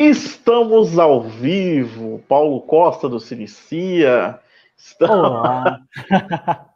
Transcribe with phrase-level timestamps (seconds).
[0.00, 2.24] Estamos ao vivo.
[2.26, 4.40] Paulo Costa do Sinicia.
[4.74, 5.14] Estamos...
[5.14, 5.82] Olá.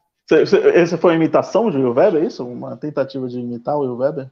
[0.74, 2.46] Essa foi uma imitação de Will Weber, é isso?
[2.46, 4.30] Uma tentativa de imitar o Will Weber?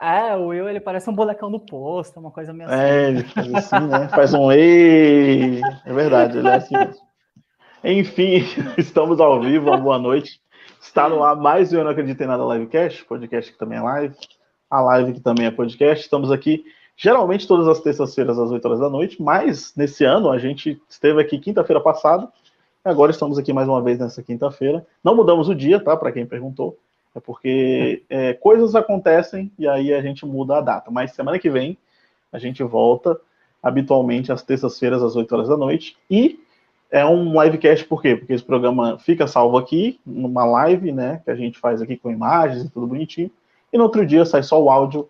[0.00, 2.80] É, o Will, ele parece um bolecão do posto, uma coisa meio assim.
[2.80, 4.08] É, ele faz assim, né?
[4.08, 5.60] Faz um ei.
[5.84, 7.02] É verdade, ele é assim mesmo.
[7.82, 8.44] Enfim,
[8.78, 10.40] estamos ao vivo, uma boa noite.
[10.80, 14.14] Está no ar mais Eu Não Acredito em Nada Livecast, podcast que também é live,
[14.70, 16.04] a live que também é podcast.
[16.04, 16.64] Estamos aqui
[16.96, 21.20] geralmente todas as terças-feiras às 8 horas da noite, mas nesse ano a gente esteve
[21.20, 22.28] aqui quinta-feira passada,
[22.84, 24.86] e agora estamos aqui mais uma vez nessa quinta-feira.
[25.04, 25.96] Não mudamos o dia, tá?
[25.96, 26.78] Para quem perguntou,
[27.14, 30.90] é porque é, coisas acontecem e aí a gente muda a data.
[30.90, 31.76] Mas semana que vem
[32.32, 33.20] a gente volta
[33.62, 36.40] habitualmente às terças-feiras às 8 horas da noite e
[36.90, 38.16] é um livecast por quê?
[38.16, 42.10] Porque esse programa fica salvo aqui numa live, né, que a gente faz aqui com
[42.10, 43.30] imagens e tudo bonitinho.
[43.72, 45.08] E no outro dia sai só o áudio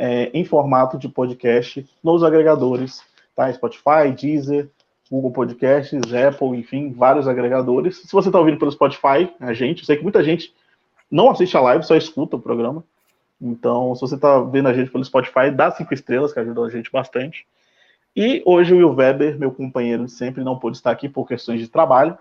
[0.00, 3.02] é, em formato de podcast nos agregadores,
[3.36, 3.52] tá?
[3.52, 4.70] Spotify, Deezer,
[5.10, 7.98] Google Podcasts, Apple, enfim, vários agregadores.
[7.98, 10.54] Se você está ouvindo pelo Spotify, a gente, eu sei que muita gente
[11.10, 12.82] não assiste a live, só escuta o programa.
[13.38, 16.70] Então, se você está vendo a gente pelo Spotify, dá cinco estrelas, que ajudou a
[16.70, 17.46] gente bastante.
[18.16, 21.60] E hoje o Will Weber, meu companheiro de sempre, não pôde estar aqui por questões
[21.60, 22.16] de trabalho.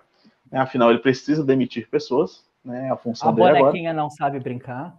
[0.51, 0.59] Né?
[0.59, 2.43] Afinal, ele precisa demitir pessoas.
[2.63, 2.91] Né?
[2.91, 3.59] A função a dele agora.
[3.59, 4.98] A bonequinha não sabe brincar.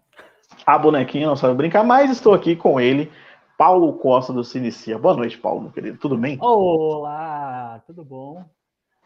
[0.66, 3.10] A bonequinha não sabe brincar, mas estou aqui com ele,
[3.56, 4.98] Paulo Costa do Sinicia.
[4.98, 5.98] Boa noite, Paulo, meu querido.
[5.98, 6.38] Tudo bem?
[6.40, 8.44] Olá, tudo bom?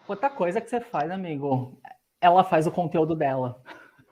[0.06, 1.78] Outra coisa que você faz, amigo,
[2.20, 3.56] ela faz o conteúdo dela.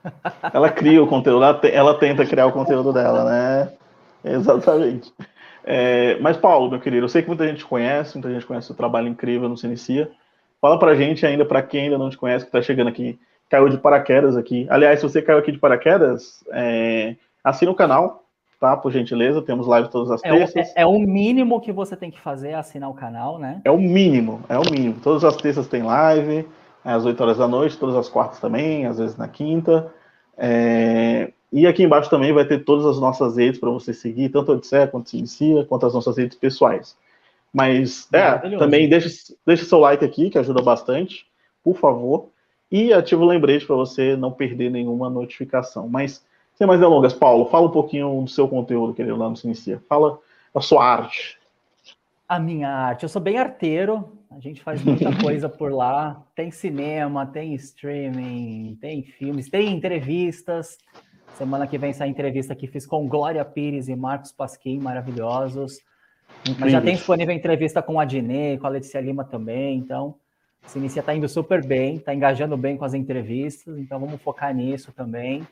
[0.53, 3.73] Ela cria o conteúdo, ela, ela tenta criar o conteúdo dela, né?
[4.21, 5.13] Exatamente.
[5.63, 8.75] É, mas, Paulo, meu querido, eu sei que muita gente conhece, muita gente conhece o
[8.75, 10.11] trabalho incrível no Sinicia.
[10.59, 13.17] Fala pra gente ainda, para quem ainda não te conhece, que está chegando aqui,
[13.49, 14.67] caiu de paraquedas aqui.
[14.69, 18.23] Aliás, se você caiu aqui de paraquedas, é, assina o canal,
[18.59, 18.77] tá?
[18.77, 20.55] Por gentileza, temos live todas as terças.
[20.55, 23.61] É, é, é, o mínimo que você tem que fazer, é assinar o canal, né?
[23.65, 24.99] É o mínimo, é o mínimo.
[25.03, 26.47] Todas as terças tem live,
[26.83, 29.91] às 8 horas da noite, todas as quartas também, às vezes na quinta.
[30.37, 31.31] É...
[31.51, 34.55] E aqui embaixo também vai ter todas as nossas redes para você seguir, tanto a
[34.55, 36.97] Odisseia quanto a Sinicia, quanto as nossas redes pessoais.
[37.53, 39.09] Mas é, também deixa,
[39.45, 41.27] deixa seu like aqui, que ajuda bastante,
[41.63, 42.29] por favor.
[42.71, 45.87] E ativa o lembrete para você não perder nenhuma notificação.
[45.87, 49.45] Mas, sem mais delongas, Paulo, fala um pouquinho do seu conteúdo, querido, lá no Se
[49.47, 49.81] Inicia.
[49.89, 50.19] Fala
[50.53, 51.37] a sua arte.
[52.27, 53.03] A minha arte.
[53.03, 56.23] Eu sou bem arteiro, a gente faz muita coisa por lá.
[56.35, 60.77] Tem cinema, tem streaming, tem filmes, tem entrevistas.
[61.35, 65.79] Semana que vem sai entrevista que fiz com Glória Pires e Marcos Pasquim, maravilhosos.
[66.59, 69.77] Mas já tem disponível entrevista com a Dinê, com a Letícia Lima também.
[69.77, 70.15] Então,
[70.63, 74.53] a Cinícia está indo super bem, está engajando bem com as entrevistas, então vamos focar
[74.53, 75.45] nisso também.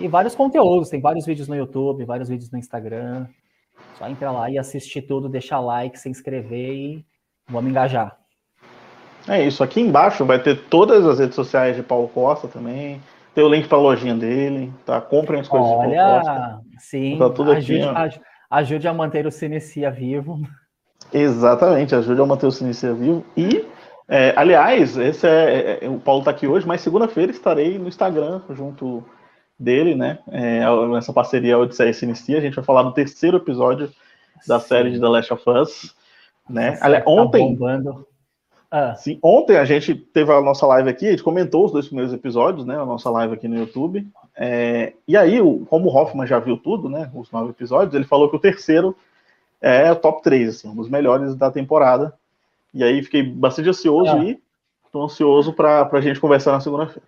[0.00, 3.26] E vários conteúdos, tem vários vídeos no YouTube, vários vídeos no Instagram.
[3.98, 7.04] Só entra lá e assistir tudo, deixar like, se inscrever e
[7.46, 8.16] vamos engajar.
[9.28, 12.98] É isso, aqui embaixo vai ter todas as redes sociais de Paulo Costa também.
[13.34, 15.02] Tem o link para a lojinha dele, tá?
[15.02, 16.60] Comprem as coisas Olha, de Paulo Costa.
[16.78, 20.40] Sim, tá tudo ajude, aqui, ajude a manter o Cinecia vivo.
[21.12, 23.22] Exatamente, ajude a manter o Cinecia vivo.
[23.36, 23.66] E
[24.08, 27.86] é, aliás, esse é, é, é, o Paulo está aqui hoje, mas segunda-feira estarei no
[27.86, 29.04] Instagram junto
[29.60, 30.18] dele, né?
[30.32, 30.62] É,
[30.96, 32.38] essa parceria Odisseia se inicia.
[32.38, 33.92] A gente vai falar do terceiro episódio
[34.46, 35.94] da série de The Last of Us.
[36.48, 36.78] Né?
[36.80, 37.56] Aliás, tá ontem.
[38.70, 38.94] ah.
[38.96, 42.12] sim, ontem a gente teve a nossa live aqui, a gente comentou os dois primeiros
[42.12, 42.76] episódios, né?
[42.76, 44.06] A nossa live aqui no YouTube.
[44.36, 45.38] É, e aí,
[45.68, 47.10] como o Hoffman já viu tudo, né?
[47.14, 48.96] Os nove episódios, ele falou que o terceiro
[49.60, 52.14] é o top 3, assim, um dos melhores da temporada.
[52.72, 54.24] E aí fiquei bastante ansioso ah.
[54.24, 54.40] e
[54.86, 57.06] estou ansioso para a gente conversar na segunda-feira.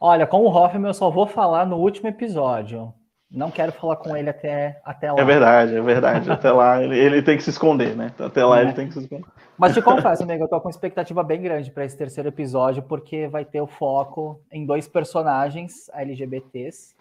[0.00, 2.92] Olha, com o Hoffman eu só vou falar no último episódio.
[3.30, 5.20] Não quero falar com ele até, até lá.
[5.20, 6.30] É verdade, é verdade.
[6.30, 8.10] Até lá ele, ele tem que se esconder, né?
[8.18, 8.62] Até lá é.
[8.62, 9.26] ele tem que se esconder.
[9.58, 13.26] Mas te confesso, amigo, eu tô com expectativa bem grande para esse terceiro episódio, porque
[13.26, 16.96] vai ter o foco em dois personagens LGBTs.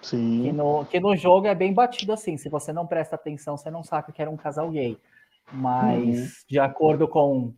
[0.00, 0.44] Sim.
[0.44, 2.36] Que no, que no jogo é bem batido assim.
[2.36, 4.96] Se você não presta atenção, você não saca que era um casal gay.
[5.52, 6.26] Mas, uhum.
[6.48, 7.52] de acordo com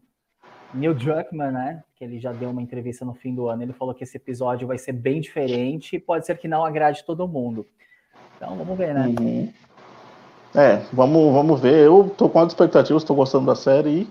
[0.74, 3.94] Neil Druckmann, né, que ele já deu uma entrevista no fim do ano, ele falou
[3.94, 7.66] que esse episódio vai ser bem diferente e pode ser que não agrade todo mundo.
[8.36, 9.14] Então, vamos ver, né?
[9.18, 9.52] Uhum.
[10.54, 11.86] É, vamos, vamos ver.
[11.86, 14.08] Eu tô com as expectativas, estou gostando da série e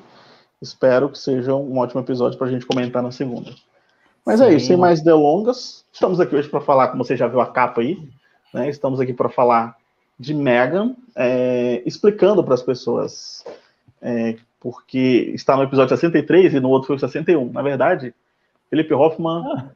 [0.62, 3.52] espero que seja um ótimo episódio para a gente comentar na segunda.
[4.26, 4.46] Mas Sim.
[4.46, 5.86] é isso, sem mais delongas.
[5.92, 7.98] Estamos aqui hoje para falar, como você já viu a capa aí,
[8.54, 8.68] né?
[8.70, 9.78] Estamos aqui para falar
[10.20, 13.46] de Megan, é, explicando para as pessoas
[14.02, 17.52] é, porque está no episódio 63 e no outro foi o 61.
[17.52, 18.14] Na verdade,
[18.70, 19.70] Felipe Hoffman ah.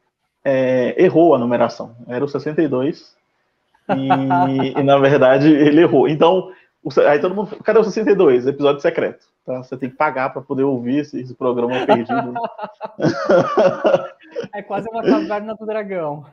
[0.44, 1.96] é, errou a numeração.
[2.08, 3.16] Era o 62
[3.90, 4.08] e,
[4.80, 6.08] e, na verdade, ele errou.
[6.08, 6.52] Então,
[7.08, 7.56] Aí todo mundo.
[7.64, 8.48] Cadê o 62?
[8.48, 9.28] Episódio secreto.
[9.46, 9.60] Tá?
[9.60, 12.34] Você tem que pagar para poder ouvir esse, esse programa perdido.
[14.54, 16.26] é quase uma caverna do dragão.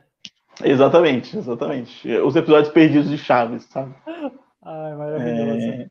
[0.63, 2.09] Exatamente, exatamente.
[2.17, 3.93] Os episódios perdidos de Chaves, sabe?
[4.63, 5.67] Ai, maravilhoso.
[5.67, 5.87] É...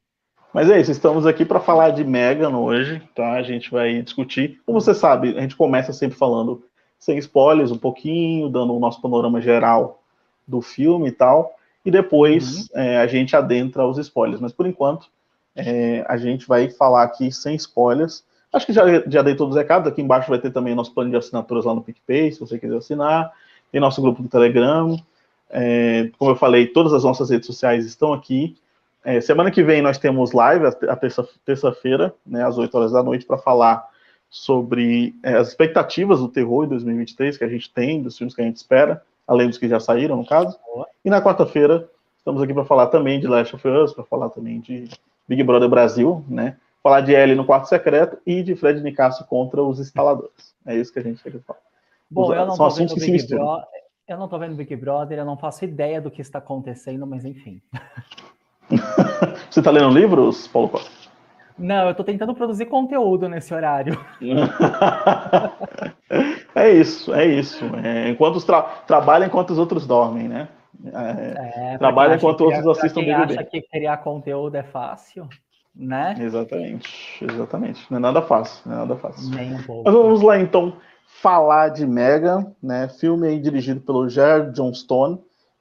[0.53, 3.33] Mas é isso, estamos aqui para falar de Megan hoje, tá?
[3.33, 4.61] A gente vai discutir.
[4.65, 6.63] Como você sabe, a gente começa sempre falando
[6.99, 10.03] sem spoilers, um pouquinho, dando o nosso panorama geral
[10.47, 11.55] do filme e tal,
[11.85, 12.81] e depois uhum.
[12.81, 14.41] é, a gente adentra os spoilers.
[14.41, 15.09] Mas por enquanto,
[15.55, 18.25] é, a gente vai falar aqui sem spoilers.
[18.53, 19.87] Acho que já, já dei todos os recados.
[19.87, 22.77] Aqui embaixo vai ter também nosso plano de assinaturas lá no PicPay, se você quiser
[22.77, 23.31] assinar.
[23.71, 24.99] Tem nosso grupo do Telegram.
[25.51, 28.57] É, como eu falei, todas as nossas redes sociais estão aqui.
[29.05, 30.97] É, semana que vem nós temos live, a
[31.45, 33.89] terça-feira, né, às 8 horas da noite, para falar
[34.29, 38.43] sobre é, as expectativas do terror em 2023 que a gente tem, dos filmes que
[38.43, 40.59] a gente espera, além dos que já saíram, no caso.
[41.05, 44.61] E na quarta-feira, estamos aqui para falar também de Last of Us, para falar também
[44.61, 44.89] de
[45.27, 46.57] Big Brother Brasil, né?
[46.83, 50.55] Falar de Ellie no quarto secreto e de Fred Nicasso contra os instaladores.
[50.67, 51.61] É isso que a gente quer falar.
[52.11, 53.67] Bom, eu não São assuntos que se Brother,
[54.07, 57.25] Eu não estou vendo Big Brother, eu não faço ideia do que está acontecendo, mas
[57.25, 57.61] enfim.
[59.51, 60.91] Você está lendo livros, Paulo Costa?
[61.59, 63.99] Não, eu estou tentando produzir conteúdo nesse horário.
[66.55, 67.65] é isso, é isso.
[67.83, 70.49] É, enquanto os tra trabalham enquanto os outros dormem, né?
[70.87, 73.35] É, é, trabalha enquanto outros assistam quem BBB.
[73.35, 75.29] acha que criar conteúdo é fácil,
[75.75, 76.15] né?
[76.21, 77.85] Exatamente, exatamente.
[77.91, 79.29] Não é nada fácil, não é nada fácil.
[79.35, 79.83] Nem um pouco.
[79.85, 80.75] Mas vamos lá então
[81.21, 82.89] falar de Megan, né?
[82.89, 85.19] Filme dirigido pelo Jared Johnstone,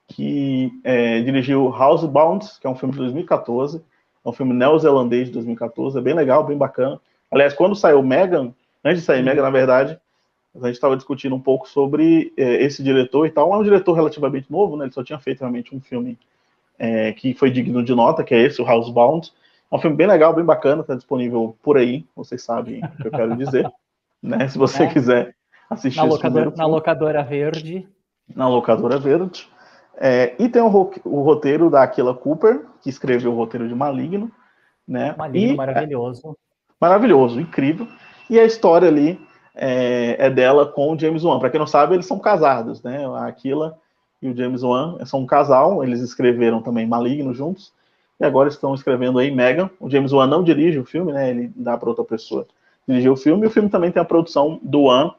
[0.08, 3.84] que é, dirigiu Housebound, que é um filme de 2014,
[4.26, 7.00] é um filme neozelandês de 2014, é bem legal, bem bacana.
[7.30, 10.00] Aliás, quando saiu Megan, antes de sair Megan, na verdade,
[10.56, 13.54] a gente estava discutindo um pouco sobre é, esse diretor e tal.
[13.54, 14.86] É um diretor relativamente novo, né?
[14.86, 16.18] Ele só tinha feito realmente um filme
[16.80, 19.32] é, que foi digno de nota, que é esse, o Housebound.
[19.72, 23.08] É um filme bem legal, bem bacana, está disponível por aí, vocês sabem o que
[23.08, 23.70] eu quero dizer.
[24.24, 24.48] né?
[24.48, 24.88] Se você é.
[24.88, 25.36] quiser
[25.70, 27.88] assistir na locadora, na locadora verde.
[28.34, 29.48] Na locadora verde.
[30.00, 34.32] É, e tem o, o, roteiro da Aquila Cooper, que escreveu o roteiro de Maligno.
[34.88, 35.16] Né?
[35.18, 36.38] Maligno, e, maravilhoso.
[36.80, 37.88] maravilhoso, incrível.
[38.30, 39.20] E a história ali
[39.56, 41.40] é, é dela com o James Wan.
[41.40, 43.06] Para quem não sabe, eles são casados, né?
[43.08, 43.78] A Aquila
[44.22, 47.72] e o James Wan são um casal, eles escreveram também Maligno juntos,
[48.20, 49.70] e agora estão escrevendo aí Megan.
[49.80, 51.30] O James Wan não dirige o filme, né?
[51.30, 52.48] Ele dá para outra pessoa
[52.88, 55.14] dirigir o filme, e o filme também tem a produção do Wan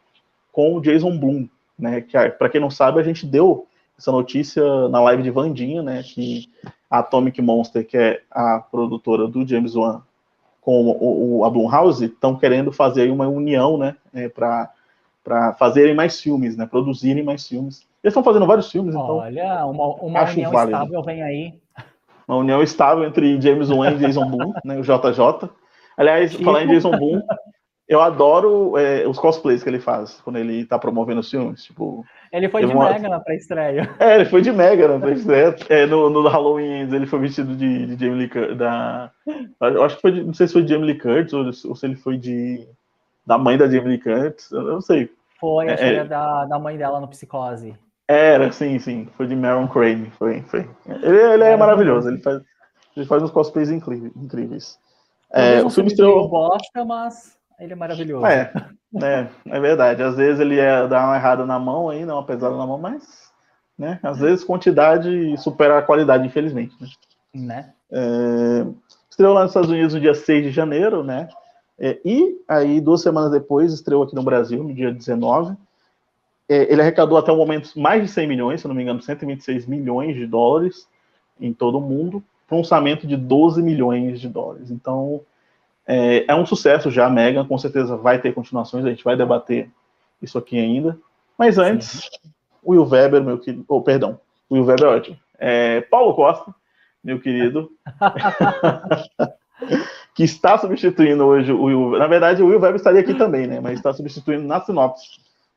[0.52, 1.48] com o Jason Blum,
[1.78, 2.00] né?
[2.00, 3.67] Que para quem não sabe, a gente deu
[3.98, 6.02] essa notícia na live de Vandinha, né?
[6.02, 6.48] Que
[6.88, 10.02] a Atomic Monster, que é a produtora do James Wan
[10.60, 13.96] com o, o, a Blumhouse, estão querendo fazer uma união, né?
[14.14, 16.66] É, para fazerem mais filmes, né?
[16.66, 17.86] Produzirem mais filmes.
[18.02, 19.16] Eles estão fazendo vários filmes, então.
[19.16, 20.76] Olha, uma, uma união válido.
[20.76, 21.54] estável vem aí.
[22.26, 24.78] Uma união estável entre James Wan e Jason Bourne, né?
[24.78, 25.50] O JJ.
[25.96, 26.44] Aliás, tipo...
[26.44, 27.22] falar em Jason Bourne,
[27.88, 31.64] eu adoro é, os cosplays que ele faz quando ele tá promovendo os filmes.
[31.64, 32.92] Tipo, ele foi de uma...
[32.92, 33.88] Mega na pré-estreia.
[33.98, 35.56] É, ele foi de Mega na pré-estreia.
[35.70, 38.58] É, no, no Halloween ele foi vestido de, de Jamie Lee Curtis.
[38.58, 39.10] Da...
[39.62, 41.74] Eu acho que foi de, não sei se foi de Jamie Lee Curtis ou, ou,
[41.74, 42.68] se ele foi de
[43.26, 44.50] da mãe da Jamie Lee Curtis.
[44.50, 45.10] Eu não sei.
[45.40, 47.74] Foi, acho é, que era da, da mãe dela no Psicose.
[48.06, 49.08] Era, sim, sim.
[49.16, 50.10] Foi de Maron Crane.
[50.18, 50.68] Foi, foi.
[50.86, 52.08] Ele, ele é, é maravilhoso.
[52.08, 52.42] Ele faz,
[52.94, 54.78] ele faz uns cosplays incríveis.
[55.32, 56.28] É, o filme estreou.
[56.28, 58.26] bosta, mas ele é maravilhoso.
[58.26, 58.52] É,
[59.02, 60.02] é, é verdade.
[60.02, 63.32] Às vezes ele é, dá uma errada na mão aí, uma pesada na mão, mas
[63.78, 66.74] né, às vezes quantidade supera a qualidade, infelizmente.
[66.80, 66.88] Né?
[67.34, 67.72] né?
[67.90, 68.66] É,
[69.08, 71.28] estreou lá nos Estados Unidos no dia 6 de janeiro, né?
[71.78, 75.56] É, e aí, duas semanas depois, estreou aqui no Brasil, no dia 19.
[76.48, 79.66] É, ele arrecadou até o momento mais de 100 milhões, se não me engano, 126
[79.66, 80.88] milhões de dólares
[81.40, 84.70] em todo o mundo, para um orçamento de 12 milhões de dólares.
[84.70, 85.20] Então,
[85.90, 89.70] é, é um sucesso já, Megan, com certeza vai ter continuações, a gente vai debater
[90.20, 90.98] isso aqui ainda.
[91.38, 92.30] Mas antes, Sim.
[92.62, 93.64] Will Weber, meu querido.
[93.66, 95.16] Oh, perdão, Will Weber é ótimo.
[95.38, 96.54] É, Paulo Costa,
[97.02, 97.70] meu querido.
[100.14, 101.98] que está substituindo hoje o Will.
[101.98, 103.58] Na verdade, o Will Weber estaria aqui também, né?
[103.58, 105.08] Mas está substituindo na sinopse.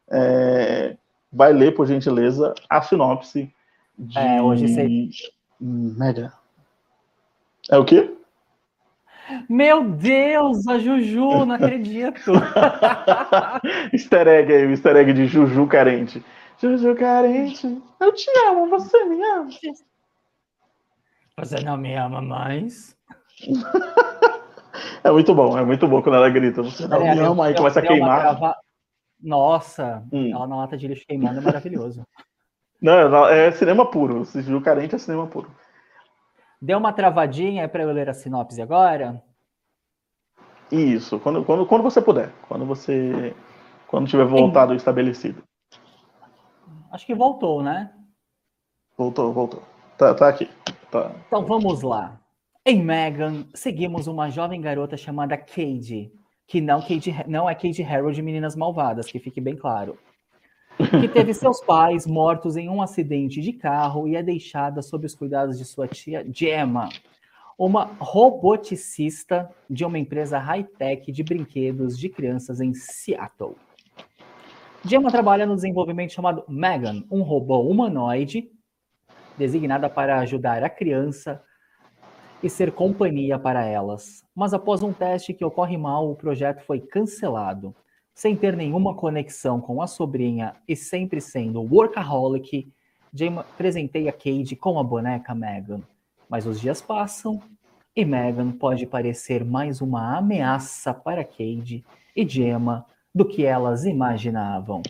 [0.10, 0.96] É,
[1.32, 3.54] vai ler, por gentileza, a sinopse
[4.00, 4.18] de.
[4.18, 5.10] É, hoje sei.
[5.60, 6.32] Mega.
[7.70, 8.16] É o quê?
[9.50, 12.32] Meu Deus, a Juju, não acredito.
[13.94, 16.24] easter egg aí, o easter egg de Juju carente.
[16.58, 19.50] Juju carente, eu te amo, você me ama.
[21.38, 22.96] Você não me ama mais?
[25.04, 27.56] é muito bom, é muito bom quando ela grita, você não é, me ama, aí
[27.56, 28.22] começa a queimar.
[28.22, 28.56] Grava...
[29.20, 30.32] Nossa, hum.
[30.32, 32.06] ela na lata de lixo queimando é maravilhoso.
[32.82, 34.26] Não, é cinema puro.
[34.26, 35.50] Juju carente é cinema puro.
[36.62, 39.24] Deu uma travadinha para eu ler a sinopse agora?
[40.72, 43.36] Isso, quando, quando, quando você puder, quando você
[43.88, 44.78] quando tiver voltado em...
[44.78, 45.44] estabelecido.
[46.92, 47.92] Acho que voltou, né?
[48.98, 49.62] Voltou, voltou.
[49.98, 50.50] Tá, tá aqui.
[50.90, 51.12] Tá.
[51.28, 52.20] Então vamos lá.
[52.66, 56.12] Em Megan, seguimos uma jovem garota chamada Cade,
[56.48, 59.98] que não, Cade, não é Cade Harold de Meninas Malvadas, que fique bem claro.
[60.90, 65.16] Que teve seus pais mortos em um acidente de carro e é deixada sob os
[65.16, 66.90] cuidados de sua tia Gemma,
[67.58, 73.56] uma roboticista de uma empresa high-tech de brinquedos de crianças em Seattle.
[74.84, 78.50] Gemma trabalha no desenvolvimento chamado Megan, um robô humanoide
[79.38, 81.42] designada para ajudar a criança
[82.44, 84.24] e ser companhia para elas.
[84.36, 87.76] Mas após um teste que ocorre mal, o projeto foi cancelado.
[88.22, 92.72] Sem ter nenhuma conexão com a sobrinha e sempre sendo workaholic,
[93.12, 95.82] Gemma presenteia Cade com a boneca Megan.
[96.30, 97.42] Mas os dias passam
[97.96, 101.84] e Megan pode parecer mais uma ameaça para Cade
[102.16, 104.84] e Gemma do que elas imaginavam.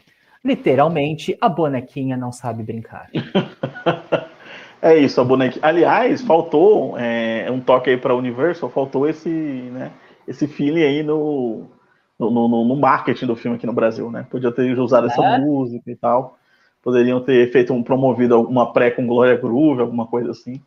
[0.44, 3.10] Literalmente, a bonequinha não sabe brincar.
[4.82, 5.66] é isso, a bonequinha.
[5.66, 9.90] Aliás, faltou é, um toque aí para Universal, faltou esse, né,
[10.28, 11.70] esse feeling aí no,
[12.30, 14.26] no, no, no, marketing do filme aqui no Brasil, né?
[14.30, 15.40] Podia ter usado essa é?
[15.40, 16.38] música e tal.
[16.82, 20.62] Poderiam ter feito um promovido uma pré com Glória Groove, alguma coisa assim.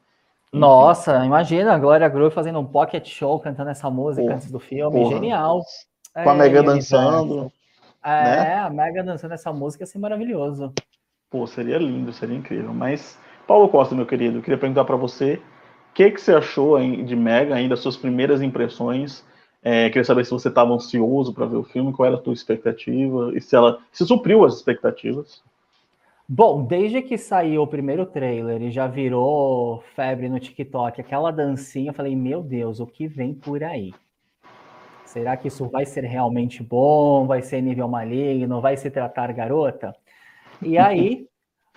[0.53, 4.37] Nossa, imagina a Glória Groove fazendo um pocket show cantando essa música Porra.
[4.37, 5.01] antes do filme.
[5.01, 5.15] Porra.
[5.15, 5.61] Genial
[6.23, 7.53] com a Mega dançando.
[8.05, 8.55] É, né?
[8.59, 10.73] a Mega dançando essa música ia ser maravilhoso.
[11.31, 12.73] Pô, seria lindo, seria incrível.
[12.73, 15.41] Mas, Paulo Costa, meu querido, eu queria perguntar para você
[15.91, 19.25] o que, que você achou de Mega, ainda suas primeiras impressões.
[19.67, 22.35] É, queria saber se você estava ansioso para ver o filme, qual era a tua
[22.35, 25.43] expectativa e se ela se supriu as expectativas.
[26.29, 31.91] Bom, desde que saiu o primeiro trailer e já virou febre no TikTok, aquela dancinha,
[31.91, 33.95] eu falei, meu Deus, o que vem por aí?
[35.07, 37.27] Será que isso vai ser realmente bom?
[37.27, 38.61] Vai ser nível maligno?
[38.61, 39.95] Vai se tratar garota?
[40.61, 41.27] E aí,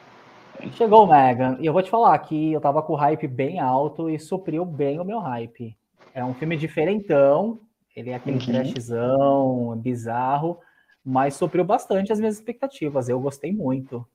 [0.74, 1.58] chegou o Megan.
[1.62, 4.66] E eu vou te falar que eu tava com o hype bem alto e supriu
[4.66, 5.78] bem o meu hype.
[6.14, 7.60] É um filme diferentão,
[7.98, 8.46] ele é aquele uhum.
[8.46, 10.60] trashzão, bizarro,
[11.04, 13.10] mas supriu bastante as minhas expectativas.
[13.10, 14.08] Eu gostei muito.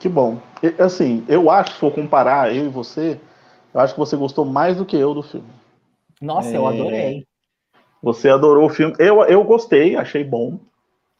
[0.00, 0.40] Que bom.
[0.78, 3.20] Assim, eu acho, se for comparar eu e você,
[3.74, 5.46] eu acho que você gostou mais do que eu do filme.
[6.22, 6.56] Nossa, é...
[6.56, 7.26] eu adorei.
[8.02, 8.94] Você adorou o filme.
[8.98, 10.58] Eu, eu gostei, achei bom.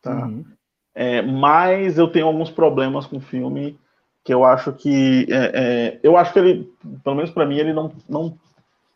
[0.01, 0.25] Tá?
[0.25, 0.47] Uhum.
[0.95, 3.79] É, mas eu tenho alguns problemas com o filme
[4.25, 5.27] que eu acho que.
[5.31, 8.39] É, é, eu acho que ele, pelo menos para mim, ele não, não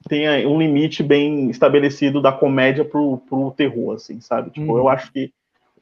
[0.06, 4.50] tem um limite bem estabelecido da comédia pro, pro terror, assim, sabe?
[4.50, 4.78] Tipo, uhum.
[4.78, 5.32] eu acho que.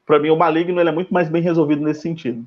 [0.05, 2.45] Para mim, o Maligno ele é muito mais bem resolvido nesse sentido.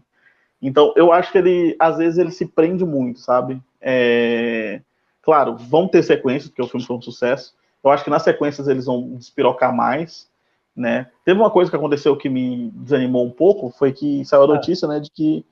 [0.63, 3.61] Então, eu acho que ele, às vezes, ele se prende muito, sabe?
[3.81, 4.81] É...
[5.23, 8.69] Claro, vão ter sequências, porque o filme foi um sucesso, eu acho que nas sequências
[8.69, 10.29] eles vão despirocar mais,
[10.77, 11.09] né?
[11.25, 14.49] Teve uma coisa que aconteceu que me desanimou um pouco, foi que saiu a ah.
[14.49, 15.45] notícia, né, de que,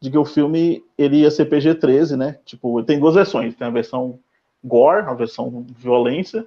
[0.00, 2.38] de que o filme ele ia ser PG-13, né?
[2.44, 4.18] Tipo, tem duas versões, tem a versão
[4.64, 6.46] gore, a versão violência,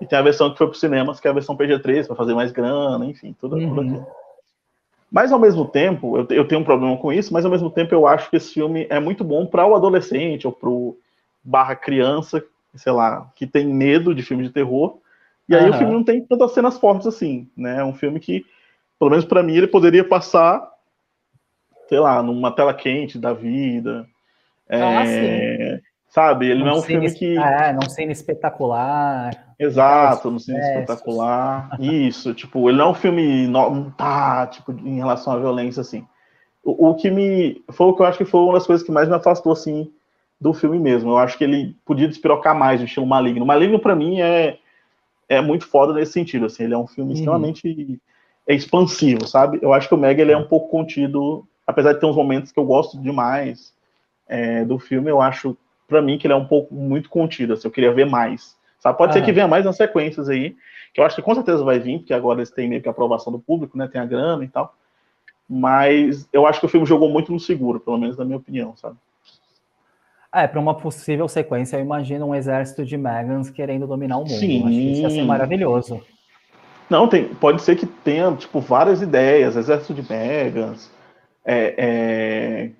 [0.00, 2.16] e tem a versão que foi para os cinemas, que é a versão PG-13, para
[2.16, 3.68] fazer mais grana, enfim, tudo, uhum.
[3.68, 4.06] tudo aquilo.
[5.12, 7.92] Mas ao mesmo tempo, eu, eu, tenho um problema com isso, mas ao mesmo tempo
[7.94, 10.96] eu acho que esse filme é muito bom para o adolescente ou para o
[11.42, 12.42] barra criança
[12.74, 14.98] sei lá, que tem medo de filme de terror.
[15.48, 15.70] E aí uhum.
[15.70, 17.80] o filme não tem tantas cenas fortes assim, né?
[17.80, 18.44] É um filme que,
[18.98, 20.68] pelo menos para mim, ele poderia passar,
[21.88, 24.06] sei lá, numa tela quente da vida.
[24.68, 26.50] Ah, é, sabe?
[26.50, 27.38] Ele não, não é um filme que.
[27.38, 29.54] É, não cena espetacular.
[29.58, 31.80] Exato, não cena espetacular.
[31.80, 33.46] Isso, tipo, ele não é um filme.
[33.46, 36.06] Não, tá, tipo, em relação à violência, assim.
[36.62, 37.64] O, o que me.
[37.70, 39.90] Foi o que eu acho que foi uma das coisas que mais me afastou, assim,
[40.38, 41.10] do filme mesmo.
[41.10, 43.46] Eu acho que ele podia despirocar mais o estilo Maligno.
[43.46, 44.58] Maligno, para mim, é,
[45.28, 46.46] é muito foda nesse sentido.
[46.46, 47.16] Assim, ele é um filme uhum.
[47.16, 48.00] extremamente
[48.48, 49.58] expansivo, sabe?
[49.62, 52.50] Eu acho que o Mega ele é um pouco contido, apesar de ter uns momentos
[52.50, 53.72] que eu gosto demais
[54.30, 55.56] é, do filme, eu acho,
[55.90, 57.52] para mim, que ele é um pouco muito contido.
[57.52, 58.56] Assim, eu queria ver mais.
[58.78, 58.96] Sabe?
[58.96, 60.56] Pode ser que venha mais nas sequências aí,
[60.94, 62.92] que eu acho que com certeza vai vir, porque agora eles têm meio que a
[62.92, 63.86] aprovação do público, né?
[63.86, 64.74] Tem a grana e tal.
[65.48, 68.74] Mas eu acho que o filme jogou muito no seguro, pelo menos na minha opinião,
[68.76, 68.96] sabe?
[70.32, 74.30] É, para uma possível sequência, eu imagino um exército de Megans querendo dominar o mundo.
[74.30, 74.60] Sim.
[74.60, 76.00] Acho que isso ia ser maravilhoso.
[76.88, 80.90] Não, tem, pode ser que tenha, tipo, várias ideias, exército de Megans,
[81.44, 81.74] é,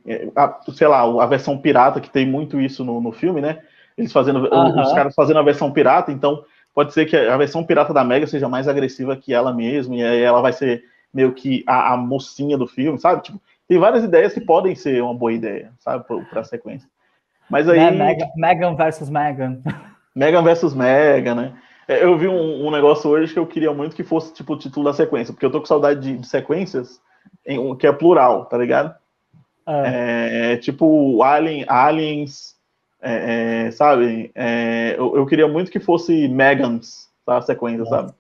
[0.07, 3.41] é, é, a, sei lá, a versão pirata, que tem muito isso no, no filme,
[3.41, 3.61] né?
[3.97, 7.93] Eles fazendo, os caras fazendo a versão pirata, então pode ser que a versão pirata
[7.93, 11.65] da Mega seja mais agressiva que ela mesma, e aí ela vai ser meio que
[11.67, 13.23] a, a mocinha do filme, sabe?
[13.23, 16.89] Tipo, tem várias ideias que podem ser uma boa ideia, sabe, para a sequência.
[17.49, 17.79] Mas aí.
[17.79, 19.61] Né, Megan versus Megan.
[20.15, 21.53] Megan versus Megan, né?
[21.89, 24.59] É, eu vi um, um, negócio hoje que eu queria muito que fosse tipo o
[24.59, 27.01] título da sequência, porque eu tô com saudade de, de sequências
[27.47, 28.95] em, que é plural, tá ligado?
[29.67, 29.83] Ah.
[29.87, 32.57] É, tipo Alien, Aliens,
[33.01, 34.31] é, é, sabe?
[34.35, 37.39] É, eu, eu, queria muito que fosse Megans, tá?
[37.39, 38.13] A sequência, sabe?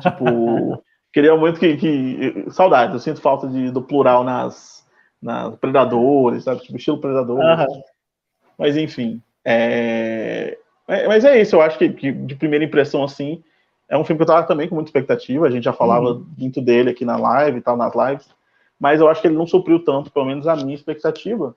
[0.00, 0.82] Tipo,
[1.12, 2.46] queria muito que, que.
[2.50, 4.86] Saudade, eu sinto falta de, do plural nas,
[5.20, 6.60] nas Predadores, sabe?
[6.60, 7.38] Tipo, estilo Predador.
[8.58, 9.22] Mas enfim.
[9.44, 10.58] É,
[10.88, 13.42] é, mas é isso, eu acho que, que, de primeira impressão, assim,
[13.88, 16.26] é um filme que eu tava também com muita expectativa, a gente já falava uhum.
[16.36, 18.28] muito dele aqui na live e tal, nas lives,
[18.78, 21.54] mas eu acho que ele não supriu tanto, pelo menos a minha expectativa.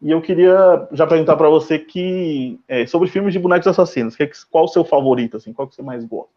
[0.00, 4.28] E eu queria já perguntar para você que é, sobre filmes de bonecos assassinos, que,
[4.50, 6.32] qual o seu favorito, assim, qual que você mais gosta?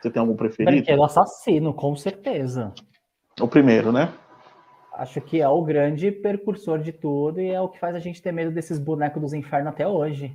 [0.00, 0.70] Você tem algum preferido?
[0.70, 2.72] Brinquedo assassino, com certeza.
[3.40, 4.12] O primeiro, né?
[4.92, 8.22] Acho que é o grande percursor de tudo e é o que faz a gente
[8.22, 10.34] ter medo desses bonecos dos infernos até hoje.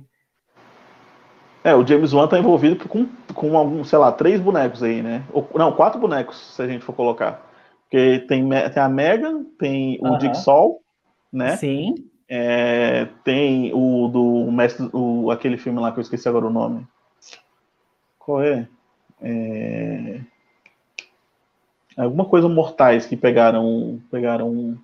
[1.64, 5.24] É, o James Wan tá envolvido com, com algum, sei lá, três bonecos aí, né?
[5.32, 7.51] Ou, não, quatro bonecos, se a gente for colocar.
[7.92, 10.20] Porque tem, tem a Megan, tem o uh -huh.
[10.20, 10.80] Jigsaw,
[11.30, 11.56] né?
[11.58, 11.94] Sim.
[12.26, 16.86] É, tem o do mestre, o, aquele filme lá que eu esqueci agora o nome.
[18.18, 18.66] Qual é?
[19.20, 20.20] é...
[21.94, 24.78] Alguma coisa mortais que pegaram, pegaram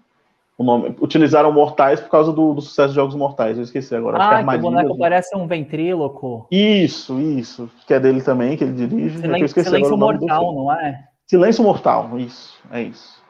[0.59, 0.95] o nome.
[1.00, 3.57] Utilizaram mortais por causa do, do sucesso de jogos mortais.
[3.57, 4.19] Eu esqueci agora.
[4.19, 6.47] Ah, que, é que o boneco parece um ventríloco.
[6.50, 7.71] Isso, isso.
[7.87, 9.19] Que é dele também, que ele dirige.
[9.19, 11.09] Silêncio, Silêncio Mortal, não é?
[11.28, 13.23] Silêncio Mortal, isso, é isso.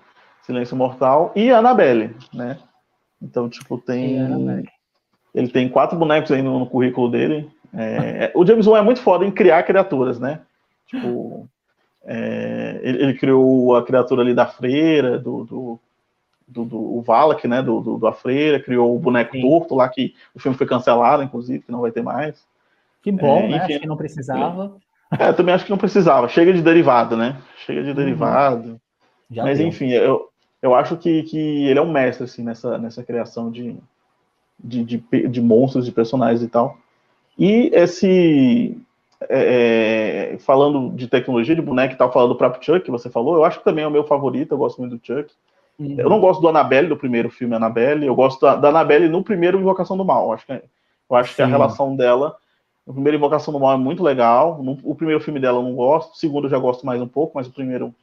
[0.43, 2.59] Silêncio Mortal e Annabelle, né?
[3.21, 4.17] Então, tipo, tem.
[5.35, 7.51] Ele tem quatro bonecos aí no, no currículo dele.
[7.75, 8.33] É...
[8.35, 10.41] o James Wan é muito foda em criar criaturas, né?
[10.87, 11.47] Tipo.
[12.05, 12.81] É...
[12.83, 15.81] Ele, ele, criou a criatura ali da freira, do, do
[16.49, 19.43] do, do o Valak, né, do, do, do A Freira, criou o boneco Sim.
[19.43, 22.43] torto lá, que o filme foi cancelado, inclusive, que não vai ter mais.
[23.03, 23.57] Que bom, é, né?
[23.59, 24.77] Enfim, acho que não precisava.
[25.11, 26.29] É, também acho que não precisava.
[26.29, 27.37] Chega de derivado, né?
[27.65, 27.95] Chega de uhum.
[27.95, 28.81] derivado.
[29.31, 29.67] Já Mas, deu.
[29.67, 30.29] enfim, eu,
[30.61, 33.77] eu acho que, que ele é um mestre, assim, nessa, nessa criação de,
[34.59, 36.77] de, de, de monstros, de personagens e tal.
[37.39, 38.77] E esse...
[39.29, 43.11] É, é falando de tecnologia, de boneco e tal, falando do próprio Chuck, que você
[43.11, 45.33] falou, eu acho que também é o meu favorito, eu gosto muito do Chuck.
[45.79, 45.95] Uhum.
[45.97, 48.05] Eu não gosto do Annabelle, do primeiro filme Annabelle.
[48.05, 50.27] Eu gosto da, da Annabelle no primeiro Invocação do Mal.
[50.27, 52.37] Eu acho que, eu acho que a relação dela.
[52.89, 54.59] O primeiro Invocação do Mal é muito legal.
[54.83, 56.15] O primeiro filme dela eu não gosto.
[56.15, 57.95] O segundo eu já gosto mais um pouco, mas o primeiro.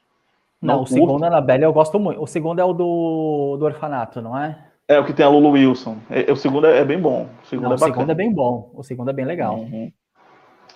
[0.62, 2.22] Não, não o segundo Annabelle eu gosto muito.
[2.22, 4.56] O segundo é o do, do orfanato, não é?
[4.88, 5.98] É, o que tem a Lulu Wilson.
[6.08, 7.28] É, o segundo é, é bem bom.
[7.44, 8.72] O segundo, não, é, o segundo é bem bom.
[8.76, 9.56] O segundo é bem legal.
[9.56, 9.92] Uhum.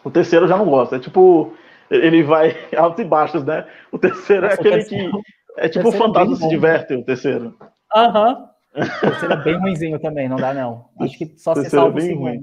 [0.04, 0.96] O terceiro eu já não gosto.
[0.96, 1.54] É tipo.
[1.92, 3.68] Ele vai altos e baixos, né?
[3.92, 5.12] O terceiro é Nossa, é aquele terceiro...
[5.12, 5.22] que
[5.58, 7.56] é tipo o Fantasma se diverte, o terceiro.
[7.96, 8.50] Aham.
[8.76, 8.84] Uhum.
[8.84, 10.86] O terceiro é bem ruimzinho também, não dá não.
[11.00, 12.24] Acho que só se salva é o segundo.
[12.24, 12.42] Ruim.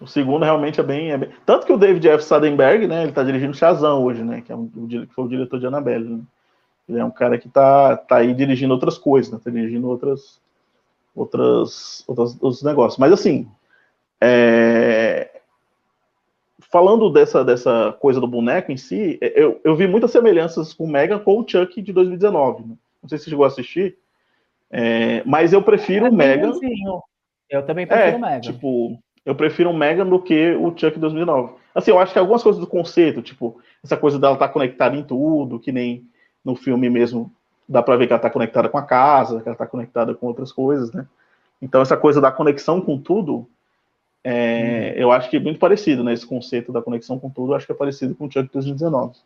[0.00, 2.24] O segundo realmente é bem, é bem, Tanto que o David F.
[2.24, 5.60] Sadenberg, né, ele tá dirigindo Shazam hoje, né, que, é um, que foi o diretor
[5.60, 6.08] de Annabelle.
[6.08, 6.20] Né?
[6.88, 10.40] Ele é um cara que tá, tá aí dirigindo outras coisas, né, tá dirigindo outras,
[11.14, 12.98] outras, outras, outros negócios.
[12.98, 13.48] Mas assim,
[14.20, 15.40] é,
[16.70, 20.84] falando dessa, dessa coisa do boneco em si, é, eu, eu vi muitas semelhanças com
[20.84, 22.62] o Mega com o Chuck de 2019.
[22.62, 22.74] Né?
[23.02, 23.96] Não sei se você chegou a assistir,
[24.70, 26.52] é, mas eu prefiro é o Mega.
[27.48, 28.40] Eu também prefiro é, o Mega.
[28.40, 31.54] Tipo, eu prefiro o Mega do que o Chuck 2009.
[31.74, 34.96] Assim, eu acho que algumas coisas do conceito, tipo, essa coisa dela estar tá conectada
[34.96, 36.04] em tudo, que nem
[36.44, 37.32] no filme mesmo
[37.68, 40.26] dá pra ver que ela tá conectada com a casa, que ela tá conectada com
[40.26, 41.06] outras coisas, né?
[41.62, 43.46] Então, essa coisa da conexão com tudo,
[44.22, 45.02] é, uhum.
[45.02, 46.12] Eu acho que é muito parecido, né?
[46.12, 49.16] Esse conceito da conexão com tudo, acho que é parecido com o Chuck 2019.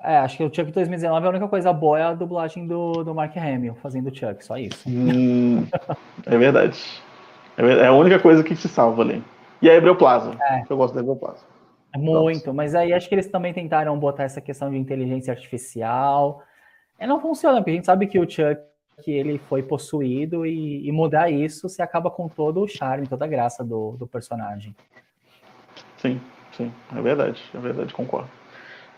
[0.00, 3.14] É, acho que o Chuck 2019 a única coisa boa é a dublagem do, do
[3.14, 4.86] Mark Hamill fazendo o Chuck, só isso.
[4.86, 5.66] Hum,
[6.26, 6.78] é verdade.
[7.56, 9.22] É a única coisa que se salva ali.
[9.62, 10.36] E a Ebreoplaza.
[10.40, 10.64] É.
[10.68, 11.44] Eu gosto da Ebreoplaza.
[11.96, 12.52] Muito, Nossa.
[12.52, 16.42] mas aí acho que eles também tentaram botar essa questão de inteligência artificial.
[17.00, 18.60] E não funciona, porque a gente sabe que o Chuck
[19.02, 23.24] que ele foi possuído e, e, mudar isso, você acaba com todo o charme, toda
[23.24, 24.74] a graça do, do personagem.
[25.98, 26.20] Sim,
[26.56, 28.28] sim, é verdade, é verdade, concordo.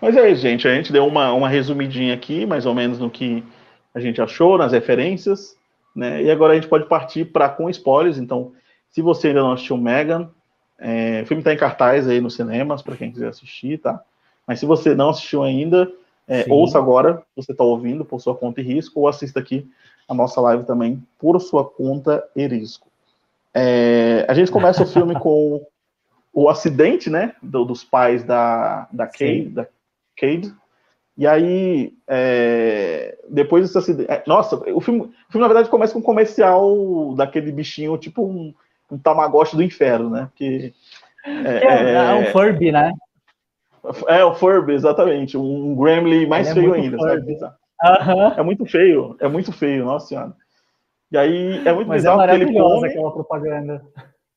[0.00, 3.10] Mas é isso, gente, a gente deu uma, uma resumidinha aqui, mais ou menos no
[3.10, 3.42] que
[3.94, 5.55] a gente achou, nas referências,
[5.96, 6.22] né?
[6.22, 8.52] E agora a gente pode partir para com spoilers, então,
[8.90, 10.30] se você ainda não assistiu Megan,
[10.78, 14.02] é, o filme está em cartaz aí nos cinemas, para quem quiser assistir, tá?
[14.46, 15.90] Mas se você não assistiu ainda,
[16.28, 19.68] é, ouça agora, você está ouvindo por sua conta e risco, ou assista aqui
[20.06, 22.86] a nossa live também por sua conta e risco.
[23.54, 25.66] É, a gente começa o filme com
[26.32, 29.66] o acidente, né, do, dos pais da, da Cade, da
[30.14, 30.54] Cade,
[31.16, 34.10] e aí, é, depois desse acidente...
[34.10, 38.26] É, nossa, o filme, o filme, na verdade, começa com um comercial daquele bichinho, tipo
[38.26, 38.52] um...
[38.90, 40.28] um Tamagotchi do inferno, né?
[40.30, 40.72] Porque.
[41.24, 42.92] É, é, é um Furby, né?
[44.08, 45.36] É, o Furby, exatamente.
[45.36, 47.36] Um Gremlin mais feio ainda, Furby.
[47.38, 47.54] sabe?
[47.84, 48.32] Uhum.
[48.36, 50.32] É muito feio, é muito feio, nossa senhora.
[51.10, 52.88] E aí é muito Mas bizarro é porque ele come.
[52.88, 53.82] aquela propaganda.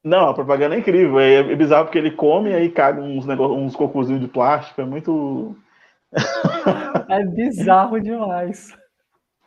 [0.04, 1.20] Não, a propaganda é incrível.
[1.20, 4.82] É, é bizarro porque ele come e aí caga uns, uns cocôzinhos de plástico.
[4.82, 5.56] É muito.
[7.10, 8.76] É bizarro demais.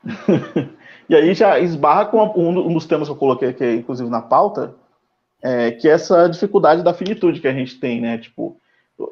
[1.09, 4.75] e aí já esbarra com um dos temas que eu coloquei aqui, inclusive na pauta,
[5.42, 8.18] é, que é essa dificuldade da finitude que a gente tem, né?
[8.18, 8.57] Tipo,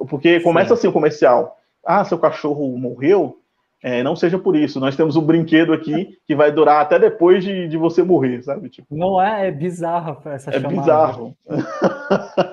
[0.08, 0.74] porque começa Sim.
[0.74, 1.58] assim o comercial.
[1.84, 3.36] Ah, seu cachorro morreu?
[3.82, 4.78] É, não seja por isso.
[4.78, 8.68] Nós temos um brinquedo aqui que vai durar até depois de, de você morrer, sabe?
[8.68, 10.74] Tipo, não é, é bizarro essa é chamada.
[10.74, 11.36] É bizarro.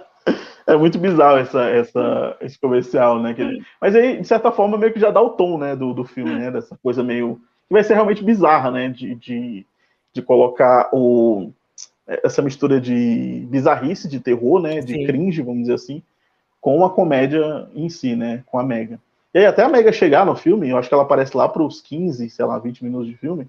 [0.68, 3.34] é muito bizarro essa, essa, esse comercial, né?
[3.38, 3.64] Ele...
[3.80, 6.36] Mas aí, de certa forma, meio que já dá o tom, né, do, do filme,
[6.36, 6.52] né?
[6.52, 7.40] Dessa coisa meio.
[7.68, 8.90] que vai ser realmente bizarra, né?
[8.90, 9.66] De, de,
[10.14, 11.52] de colocar o,
[12.06, 14.82] essa mistura de bizarrice, de terror, né?
[14.82, 15.06] De Sim.
[15.06, 16.04] cringe, vamos dizer assim,
[16.60, 18.44] com a comédia em si, né?
[18.46, 19.00] Com a Mega.
[19.34, 21.64] E aí, até a Mega chegar no filme, eu acho que ela aparece lá para
[21.64, 23.48] os 15, sei lá, 20 minutos de filme,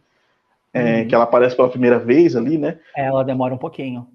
[0.72, 1.09] é, uhum.
[1.09, 2.78] que ela aparece pela primeira vez ali, né?
[2.96, 4.07] É, ela demora um pouquinho.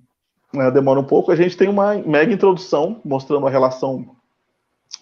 [0.53, 1.31] Ela demora um pouco.
[1.31, 4.15] A gente tem uma mega introdução mostrando a relação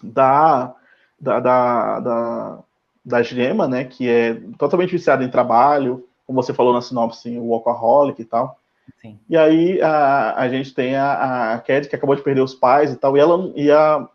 [0.02, 0.74] da,
[1.20, 2.58] da, da, da,
[3.04, 3.84] da Gema, né?
[3.84, 8.58] Que é totalmente viciada em trabalho, como você falou na sinopse, o workaholic e tal.
[9.00, 9.18] Sim.
[9.28, 12.92] E aí a, a gente tem a, a Cad, que acabou de perder os pais
[12.92, 14.08] e tal, e ela e a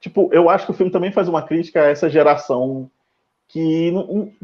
[0.00, 2.90] tipo, eu acho que o filme também faz uma crítica a essa geração
[3.48, 3.90] que,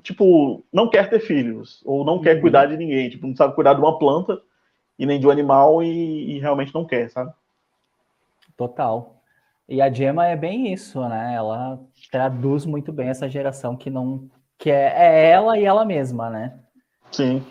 [0.03, 2.41] tipo, não quer ter filhos, ou não quer uhum.
[2.41, 4.41] cuidar de ninguém, tipo, não sabe cuidar de uma planta
[5.01, 7.33] e nem de um animal e, e realmente não quer, sabe?
[8.55, 9.17] Total.
[9.67, 11.33] E a Gemma é bem isso, né?
[11.35, 11.81] Ela
[12.13, 16.53] traduz muito bem essa geração que não que é, é ela e ela mesma, né?
[17.11, 17.43] Sim.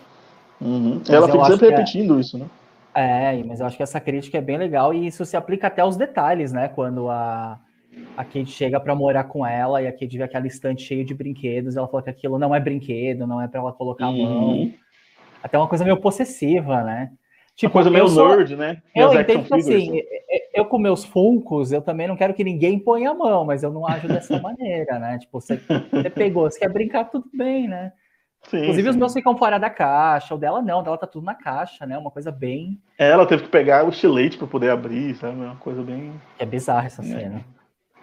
[0.60, 1.02] Uhum.
[1.08, 2.20] Ela fica sempre é repetindo é...
[2.20, 2.46] isso, né?
[2.94, 5.82] É, mas eu acho que essa crítica é bem legal e isso se aplica até
[5.82, 6.68] aos detalhes, né?
[6.68, 7.58] Quando a,
[8.16, 11.14] a Kate chega para morar com ela e a Kate vê aquela estante cheia de
[11.14, 14.50] brinquedos, ela fala que aquilo não é brinquedo, não é para ela colocar a mão.
[14.50, 14.74] Uhum.
[15.42, 17.10] Até uma coisa meio possessiva, né?
[17.60, 18.26] Tipo, coisa meio sou...
[18.26, 18.80] nerd, né?
[18.96, 20.02] Eu entendo que assim,
[20.54, 23.70] eu com meus funcos, eu também não quero que ninguém ponha a mão, mas eu
[23.70, 25.18] não ajo dessa maneira, né?
[25.18, 25.60] Tipo, você,
[25.92, 27.92] você pegou, você quer brincar, tudo bem, né?
[28.44, 28.88] Sim, Inclusive, sim.
[28.88, 31.84] os meus ficam fora da caixa, o dela não, o dela tá tudo na caixa,
[31.84, 31.98] né?
[31.98, 32.80] Uma coisa bem.
[32.98, 35.34] É, ela teve que pegar o estilete para poder abrir, sabe?
[35.34, 36.14] Uma coisa bem.
[36.38, 37.04] É bizarra essa é.
[37.04, 37.44] cena.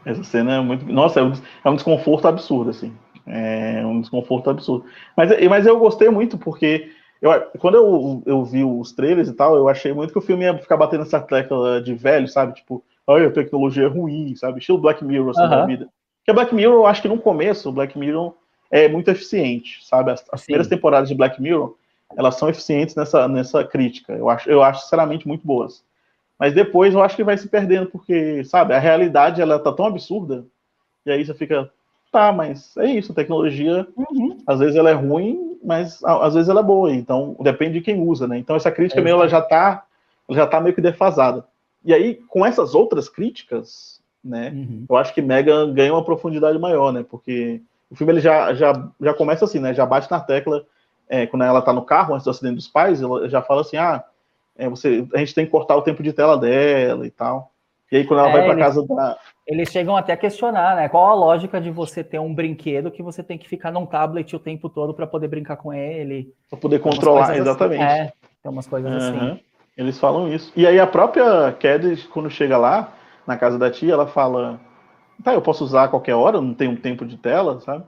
[0.06, 0.86] Essa cena é muito.
[0.86, 1.34] Nossa, é um,
[1.66, 2.96] é um desconforto absurdo, assim.
[3.26, 4.86] É um desconforto absurdo.
[5.16, 6.92] Mas, mas eu gostei muito, porque
[7.22, 10.46] eu, quando eu, eu vi os trailers e tal, eu achei muito que o filme
[10.46, 12.54] ia ficar batendo essa tecla de velho, sabe?
[12.54, 14.60] Tipo, olha, a tecnologia é ruim, sabe?
[14.60, 15.90] Estilo Black Mirror, assim, da vida.
[16.20, 18.34] Porque Black Mirror, eu acho que no começo, Black Mirror
[18.70, 20.12] é muito eficiente, sabe?
[20.12, 21.76] As, as primeiras temporadas de Black Mirror,
[22.16, 24.14] elas são eficientes nessa, nessa crítica.
[24.14, 25.84] Eu acho, eu acho, sinceramente, muito boas.
[26.38, 29.86] Mas depois eu acho que vai se perdendo, porque, sabe, a realidade ela tá tão
[29.86, 30.46] absurda,
[31.06, 31.72] e aí você fica,
[32.12, 34.38] tá, mas é isso, a tecnologia, uhum.
[34.46, 38.02] às vezes ela é ruim, mas às vezes ela é boa, então depende de quem
[38.02, 38.38] usa, né?
[38.38, 39.84] Então essa crítica é meio, ela já tá,
[40.28, 41.46] ela já tá meio que defasada.
[41.84, 44.86] E aí, com essas outras críticas, né, uhum.
[44.90, 47.06] eu acho que Megan ganha uma profundidade maior, né?
[47.10, 49.74] Porque o filme ele já, já, já começa assim, né?
[49.74, 50.66] Já bate na tecla,
[51.08, 53.78] é, quando ela tá no carro, antes do acidente dos pais, ela já fala assim,
[53.78, 54.04] ah,
[54.58, 57.52] é, você, a gente tem que cortar o tempo de tela dela e tal.
[57.92, 59.18] E aí, quando ela é, vai para casa da.
[59.46, 60.90] Eles chegam até a questionar, né?
[60.90, 64.36] Qual a lógica de você ter um brinquedo que você tem que ficar num tablet
[64.36, 66.34] o tempo todo para poder brincar com ele?
[66.50, 67.40] Para poder controlar, assim.
[67.40, 67.84] exatamente.
[67.84, 68.02] Assim.
[68.02, 68.98] É, tem umas coisas uhum.
[68.98, 69.40] assim.
[69.78, 70.52] Eles falam isso.
[70.56, 72.94] E aí, a própria Cad, quando chega lá,
[73.26, 74.60] na casa da tia, ela fala:
[75.24, 77.86] tá, eu posso usar a qualquer hora, não tem um tempo de tela, sabe?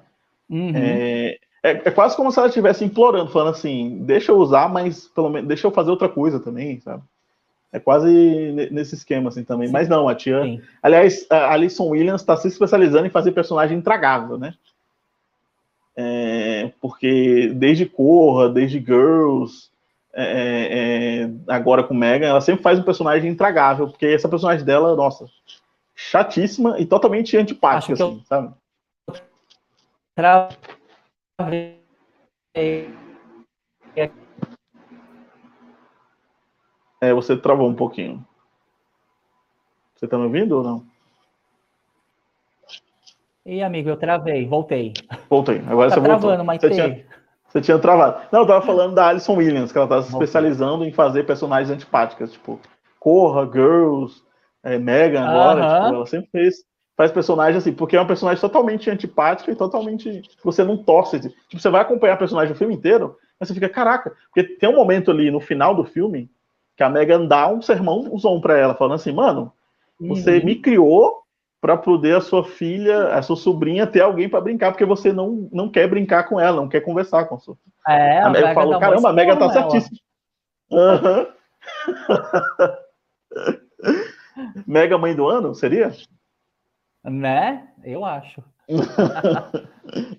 [0.50, 0.72] Uhum.
[0.76, 5.08] É, é, é, quase como se ela estivesse implorando, falando assim, deixa eu usar, mas
[5.08, 7.04] pelo menos deixa eu fazer outra coisa também, sabe?
[7.72, 9.68] É quase nesse esquema assim também.
[9.68, 9.74] Sim.
[9.74, 10.42] Mas não, a tia.
[10.44, 10.62] Sim.
[10.82, 14.56] Aliás, a Alison Williams está se especializando em fazer personagem intragável, né?
[15.96, 19.70] É, porque desde Corra, desde Girls,
[20.14, 24.66] é, é, é agora com Megan, ela sempre faz um personagem intragável, porque essa personagem
[24.66, 25.26] dela, nossa,
[25.94, 28.22] chatíssima e totalmente antipática, assim, eu...
[28.26, 28.54] sabe?
[37.02, 38.26] É, você travou um pouquinho.
[39.96, 40.86] Você tá me ouvindo ou não?
[43.46, 44.94] E amigo, eu travei, voltei.
[45.30, 45.62] Voltei.
[45.68, 46.46] Agora tá você travando, voltou.
[46.46, 47.06] mas você tinha,
[47.48, 48.22] você tinha travado.
[48.32, 51.72] Não, eu tava falando da Alison Williams, que ela tá se especializando em fazer personagens
[51.72, 52.60] antipáticas, tipo
[53.00, 54.22] Corra, Girls,
[54.62, 55.84] é, Megan agora, uh -huh.
[55.84, 60.22] tipo, ela sempre fez faz personagem assim, porque é um personagem totalmente antipático e totalmente.
[60.44, 61.18] Você não torce.
[61.22, 64.68] Tipo, você vai acompanhar o personagem o filme inteiro, mas você fica, caraca, porque tem
[64.68, 66.30] um momento ali no final do filme
[66.80, 69.52] que a Megan dá um sermão zon para ela, falando assim, mano,
[70.00, 70.46] você uhum.
[70.46, 71.24] me criou
[71.60, 75.50] para poder a sua filha, a sua sobrinha ter alguém para brincar, porque você não,
[75.52, 77.58] não quer brincar com ela, não quer conversar com a sua.
[77.86, 80.00] É, a Mega falou, caramba, a Mega tá certíssima.
[80.72, 81.28] Uhum.
[84.66, 85.92] Mega mãe do ano, seria?
[87.04, 87.68] Né?
[87.84, 88.42] Eu acho.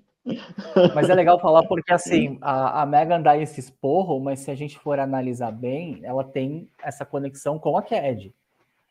[0.95, 4.55] mas é legal falar porque assim, a, a Megan dá esse esporro, mas se a
[4.55, 8.33] gente for analisar bem, ela tem essa conexão com a Cad.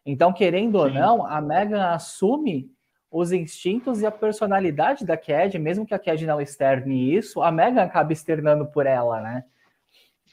[0.06, 0.86] Então, querendo Sim.
[0.86, 2.72] ou não, a Megan assume
[3.12, 7.52] os instintos e a personalidade da Cad, mesmo que a Cad não externe isso, a
[7.52, 9.44] Megan acaba externando por ela, né?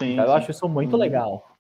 [0.00, 0.98] Sim, então, eu acho isso muito hum.
[0.98, 1.56] legal.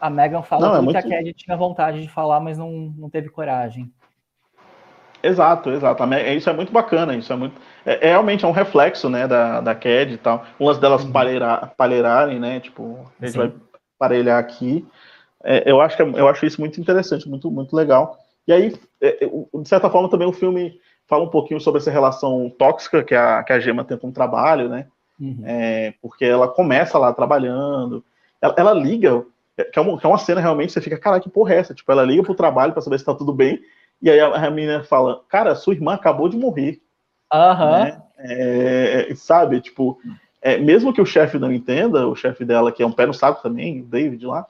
[0.00, 1.00] A Megan fala não, é muito...
[1.00, 3.92] que a Cad tinha vontade de falar, mas não, não teve coragem.
[5.22, 6.02] Exato, exato.
[6.36, 7.60] Isso é muito bacana, isso é muito.
[7.86, 10.44] É, é realmente é um reflexo, né, da, da CAD e tal.
[10.58, 11.12] Umas delas uhum.
[11.76, 12.60] palheirarem, né?
[12.60, 13.38] Tipo, a gente Sim.
[13.38, 13.52] vai
[13.98, 14.86] parelhar aqui.
[15.44, 18.18] É, eu, acho que, é, eu acho isso muito interessante, muito, muito legal.
[18.46, 21.90] E aí, é, é de certa forma, também o filme fala um pouquinho sobre essa
[21.90, 24.86] relação tóxica que a, que a Gema tenta um trabalho, né?
[25.20, 25.42] Uhum.
[25.44, 28.04] É, porque ela começa lá trabalhando,
[28.40, 29.24] ela, ela liga,
[29.72, 31.74] que é, uma, que é uma cena realmente, você fica, caralho, que porra é essa?
[31.74, 33.60] Tipo, ela liga pro trabalho para saber se tá tudo bem,
[34.02, 36.80] e aí a, a menina fala, cara, sua irmã acabou de morrer.
[37.32, 37.84] Aham.
[37.84, 38.02] Né?
[38.18, 39.98] É, sabe, tipo,
[40.40, 43.14] é, mesmo que o chefe não entenda, o chefe dela, que é um pé no
[43.14, 44.46] saco também, o David lá,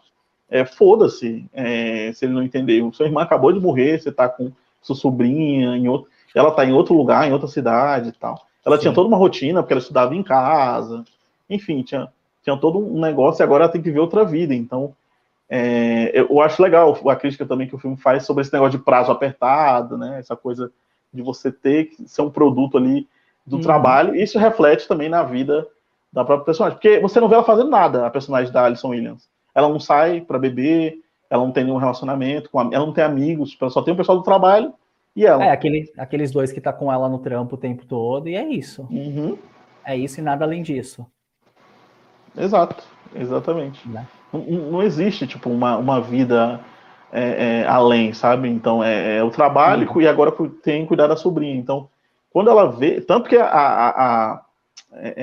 [0.51, 2.83] é, foda-se é, se ele não entender.
[2.93, 6.73] Sua irmã acabou de morrer, você tá com sua sobrinha, em outro, ela tá em
[6.73, 8.47] outro lugar, em outra cidade e tal.
[8.65, 8.83] Ela Sim.
[8.83, 11.05] tinha toda uma rotina, porque ela estudava em casa,
[11.49, 12.09] enfim, tinha,
[12.43, 14.55] tinha todo um negócio e agora ela tem que viver outra vida.
[14.55, 14.95] Então,
[15.49, 18.85] é, eu acho legal a crítica também que o filme faz sobre esse negócio de
[18.85, 20.19] prazo apertado, né?
[20.19, 20.73] Essa coisa
[21.13, 23.07] de você ter que ser um produto ali
[23.47, 23.63] do uhum.
[23.63, 24.15] trabalho.
[24.15, 25.67] Isso reflete também na vida
[26.13, 26.79] da própria personagem.
[26.79, 29.29] Porque você não vê ela fazendo nada, a personagem da Alison Williams.
[29.55, 33.05] Ela não sai para beber, ela não tem nenhum relacionamento, com a, ela não tem
[33.05, 34.73] amigos, ela só tem o pessoal do trabalho
[35.15, 35.45] e ela.
[35.45, 38.47] É, aquele, aqueles dois que tá com ela no trampo o tempo todo, e é
[38.47, 38.87] isso.
[38.91, 39.37] Uhum.
[39.85, 41.07] É isso e nada além disso.
[42.37, 42.83] Exato,
[43.15, 43.87] exatamente.
[43.89, 44.07] Né?
[44.33, 46.61] Não, não existe, tipo, uma, uma vida
[47.13, 48.49] é, é, além, sabe?
[48.49, 50.01] Então, é, é o trabalho uhum.
[50.01, 51.57] e agora tem que cuidar da sobrinha.
[51.57, 51.89] Então,
[52.31, 53.01] quando ela vê...
[53.01, 54.43] Tanto que a, a, a
[54.95, 55.15] é,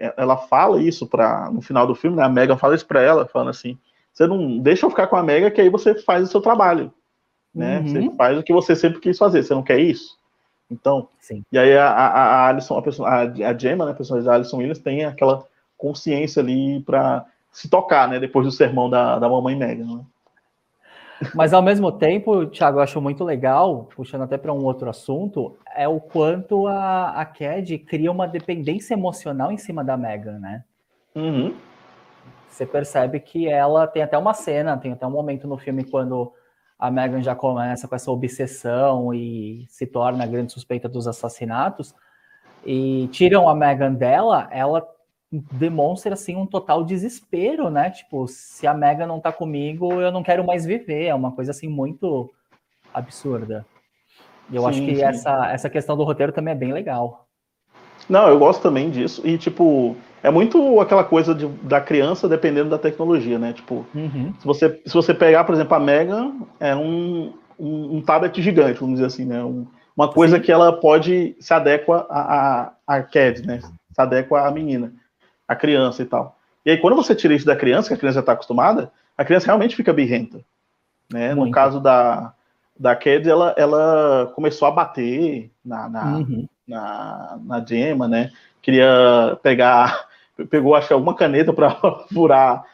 [0.00, 2.22] é, ela fala isso para no final do filme, né?
[2.22, 3.76] A Megan fala isso para ela, falando assim:
[4.12, 6.92] você não deixa eu ficar com a Mega, que aí você faz o seu trabalho,
[7.52, 7.80] né?
[7.80, 7.88] Uhum.
[7.88, 9.42] Você faz o que você sempre quis fazer.
[9.42, 10.16] Você não quer isso?
[10.70, 11.44] Então, Sim.
[11.52, 14.34] e aí a, a, a Alison, a, pessoa, a, a Gemma, né, a personagem da
[14.34, 15.44] Alison Williams, tem aquela
[15.76, 20.04] consciência ali para se tocar, né, depois do sermão da, da mamãe Megan, né?
[21.32, 25.56] Mas ao mesmo tempo, Thiago, eu acho muito legal, puxando até para um outro assunto,
[25.74, 30.64] é o quanto a, a Cad cria uma dependência emocional em cima da Megan, né?
[31.14, 31.54] Uhum.
[32.48, 36.32] Você percebe que ela tem até uma cena, tem até um momento no filme quando
[36.76, 41.94] a Megan já começa com essa obsessão e se torna a grande suspeita dos assassinatos,
[42.66, 44.84] e tiram a Megan dela, ela
[45.52, 47.90] demonstra assim um total desespero, né?
[47.90, 51.06] Tipo, se a Mega não tá comigo, eu não quero mais viver.
[51.06, 52.30] É uma coisa assim muito
[52.92, 53.66] absurda.
[54.50, 57.26] E eu sim, acho que essa, essa questão do roteiro também é bem legal.
[58.08, 59.26] Não, eu gosto também disso.
[59.26, 63.52] E, tipo, é muito aquela coisa de, da criança dependendo da tecnologia, né?
[63.52, 64.34] Tipo, uhum.
[64.38, 68.80] se, você, se você pegar, por exemplo, a Mega, é um, um, um tablet gigante,
[68.80, 69.42] vamos dizer assim, né?
[69.42, 69.66] Um,
[69.96, 70.42] uma coisa Sim.
[70.42, 73.60] que ela pode se adequa a, a, a CAD, né?
[73.60, 74.92] Se adequa à menina
[75.46, 76.36] a criança e tal.
[76.64, 79.46] E aí, quando você tira isso da criança, que a criança está acostumada, a criança
[79.46, 80.40] realmente fica birrenta.
[81.12, 81.34] Né?
[81.34, 82.32] No caso da,
[82.78, 86.48] da Cad, ela, ela começou a bater na, na, uhum.
[86.66, 88.30] na, na Gemma, né?
[88.62, 90.06] Queria pegar,
[90.50, 91.70] pegou, acho que alguma caneta para
[92.12, 92.64] furar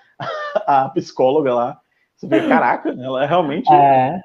[0.67, 1.81] a psicóloga lá.
[2.17, 3.73] Você vê, caraca, ela é realmente.
[3.73, 4.21] É.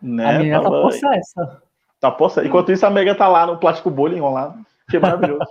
[0.00, 1.62] Né, a menina tá tava, tá possessa.
[2.00, 2.46] Tá possessa.
[2.46, 4.64] Enquanto isso, a Mega tá lá no plástico bolha enrolado.
[4.92, 5.50] Que maravilhoso.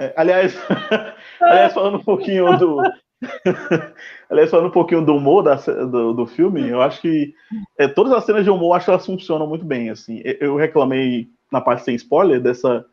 [0.00, 0.56] É, aliás,
[1.42, 2.80] aliás, falando um pouquinho do.
[4.30, 7.34] aliás, falando um pouquinho do humor da, do, do filme, eu acho que
[7.76, 9.90] é, todas as cenas de humor, acho que elas funcionam muito bem.
[9.90, 12.86] Assim, eu reclamei na parte sem spoiler dessa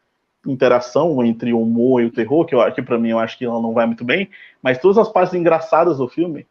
[0.47, 3.45] interação entre o humor e o terror, que, eu, que para mim eu acho que
[3.45, 4.29] ela não vai muito bem,
[4.63, 6.47] mas todas as partes engraçadas do filme,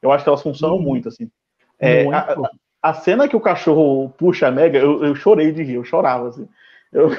[0.00, 0.82] eu acho que elas funcionam uhum.
[0.82, 1.30] muito, assim.
[1.78, 2.16] É, muito.
[2.16, 2.50] A,
[2.82, 6.28] a, cena que o cachorro puxa a Mega, eu, eu chorei de rir, eu chorava,
[6.28, 6.48] assim.
[6.92, 7.10] Eu,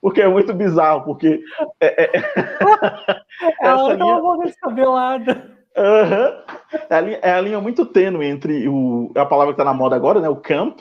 [0.00, 1.42] porque é muito bizarro, porque.
[1.80, 2.10] É, é,
[3.60, 5.60] ela tá uma boca descabelada.
[5.76, 6.80] Uhum.
[6.88, 9.76] É, a linha, é a linha muito tênue entre o, a palavra que está na
[9.76, 10.28] moda agora, né?
[10.28, 10.80] O camp,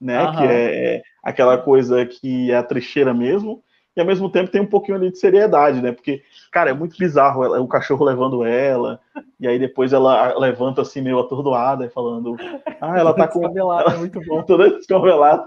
[0.00, 0.24] né?
[0.24, 0.32] Uhum.
[0.36, 3.62] Que é aquela coisa que é a trecheira mesmo,
[3.94, 5.92] e ao mesmo tempo tem um pouquinho ali de seriedade, né?
[5.92, 8.98] Porque, cara, é muito bizarro ela, o cachorro levando ela,
[9.38, 12.36] e aí depois ela levanta assim, meio atordoada, falando,
[12.80, 13.46] ah, ela tá com.
[13.56, 14.42] Ela, é muito bom.
[14.42, 15.44] Toda descongelada.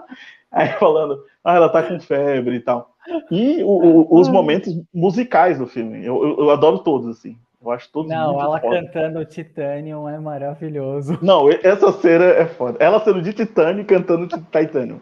[0.55, 2.95] Aí falando, ah, ela tá com febre e tal.
[3.29, 7.37] E o, o, os momentos musicais do filme, eu, eu, eu, adoro todos, assim.
[7.61, 8.81] Eu acho todos Não, ela foda.
[8.81, 11.19] cantando Titanium é maravilhoso.
[11.21, 12.77] Não, essa cena é foda.
[12.79, 15.01] Ela sendo de Titanium e cantando Titanium.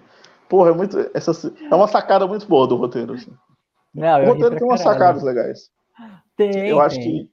[0.49, 0.97] Porra, é muito.
[1.13, 1.31] Essa,
[1.69, 3.13] é uma sacada muito boa do roteiro.
[3.13, 3.31] Assim.
[3.93, 4.99] Não, o roteiro tem umas caralho.
[4.99, 5.69] sacadas legais.
[6.35, 6.67] Tem.
[6.67, 7.29] Eu acho que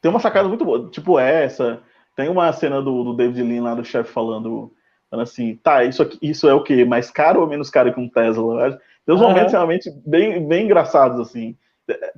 [0.00, 0.88] tem uma sacada muito boa.
[0.90, 1.82] Tipo essa.
[2.16, 4.72] Tem uma cena do, do David Lean lá do chefe falando,
[5.10, 6.84] falando assim, tá, isso, aqui, isso é o quê?
[6.84, 8.78] Mais caro ou menos caro que um Tesla?
[9.04, 11.56] Tem uns momentos realmente bem, bem engraçados, assim.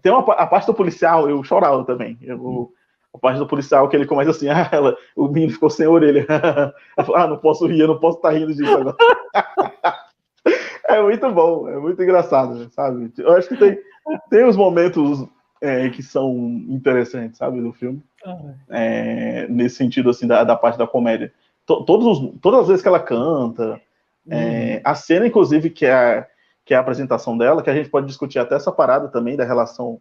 [0.02, 2.18] Tem uma a parte do policial, eu chorava também.
[2.20, 2.72] Eu,
[3.14, 6.26] a parte do policial que ele começa assim, ah, ela, o menino ficou sem orelha.
[7.14, 8.96] ah, não posso rir, eu não posso estar tá rindo disso agora.
[10.90, 13.12] É muito bom, é muito engraçado, sabe?
[13.16, 13.78] Eu acho que tem,
[14.28, 15.24] tem os momentos
[15.60, 16.36] é, que são
[16.68, 18.02] interessantes, sabe, do filme.
[18.68, 21.32] É, nesse sentido, assim, da, da parte da comédia.
[21.84, 23.80] Todos os, todas as vezes que ela canta,
[24.28, 24.80] é, uhum.
[24.84, 26.26] a cena, inclusive, que é, a,
[26.64, 29.44] que é a apresentação dela, que a gente pode discutir até essa parada também da
[29.44, 30.00] relação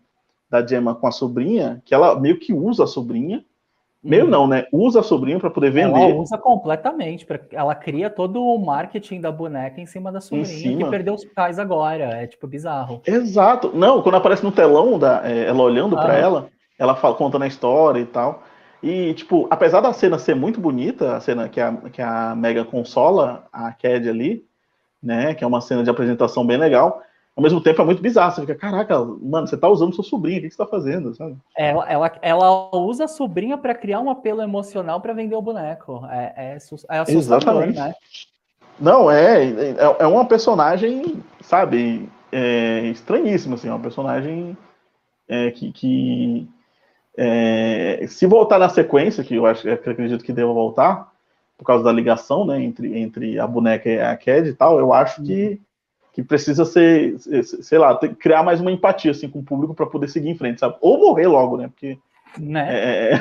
[0.50, 3.44] da Gemma com a sobrinha, que ela meio que usa a sobrinha
[4.02, 4.30] Meio uhum.
[4.30, 4.66] não, né?
[4.72, 6.00] Usa a sobrinha para poder vender.
[6.00, 7.26] Ela usa completamente.
[7.26, 7.38] Pra...
[7.52, 11.60] Ela cria todo o marketing da boneca em cima da sobrinha, que perdeu os pais
[11.60, 12.06] agora.
[12.06, 13.02] É tipo bizarro.
[13.06, 13.72] Exato.
[13.76, 16.02] Não, quando aparece no telão, da, é, ela olhando ah.
[16.02, 18.42] para ela, ela fala, contando a história e tal.
[18.82, 22.64] E, tipo, apesar da cena ser muito bonita, a cena que a, que a Mega
[22.64, 24.46] consola a Cad ali,
[25.02, 25.34] né?
[25.34, 27.02] Que é uma cena de apresentação bem legal
[27.40, 28.34] ao mesmo tempo é muito bizarro.
[28.34, 31.16] Você fica, caraca, mano, você tá usando sua sobrinha, o que você tá fazendo?
[31.16, 31.38] Sabe?
[31.58, 36.06] Ela, ela, ela usa a sobrinha para criar um apelo emocional para vender o boneco.
[36.12, 37.80] É, é, é Exatamente.
[37.80, 37.94] né?
[38.78, 44.58] Não, é, é, é uma personagem, sabe, é, estranhíssima, assim, uma personagem
[45.28, 46.48] é, que, que
[47.22, 51.12] é, se voltar na sequência, que eu acho que acredito que deva voltar,
[51.58, 54.94] por causa da ligação, né, entre, entre a boneca e a Cad e tal, eu
[54.94, 55.60] acho que uhum
[56.12, 60.10] que precisa ser, sei lá, criar mais uma empatia assim com o público para poder
[60.10, 60.76] seguir em frente, sabe?
[60.82, 61.70] Ou morrer logo, né?
[61.70, 61.98] Porque
[62.38, 62.68] né?
[62.70, 62.78] É...
[62.78, 63.20] é, é.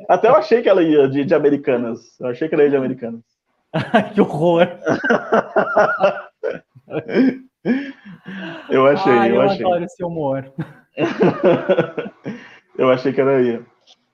[0.08, 2.18] até eu achei que ela ia de, de Americanas.
[2.18, 3.20] Eu achei que ela ia de Americanas.
[4.14, 4.66] que horror!
[8.70, 9.64] eu achei, Ai, eu, eu achei.
[9.64, 10.52] adoro esse humor.
[12.78, 13.62] Eu achei que ela ia.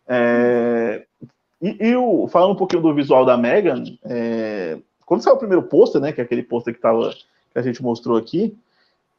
[0.08, 1.04] É...
[1.60, 4.78] E, e o, falando um pouquinho do visual da Megan, é...
[5.06, 6.12] quando saiu o primeiro pôster, né?
[6.12, 7.10] Que é aquele pôster que tava
[7.52, 8.56] que a gente mostrou aqui,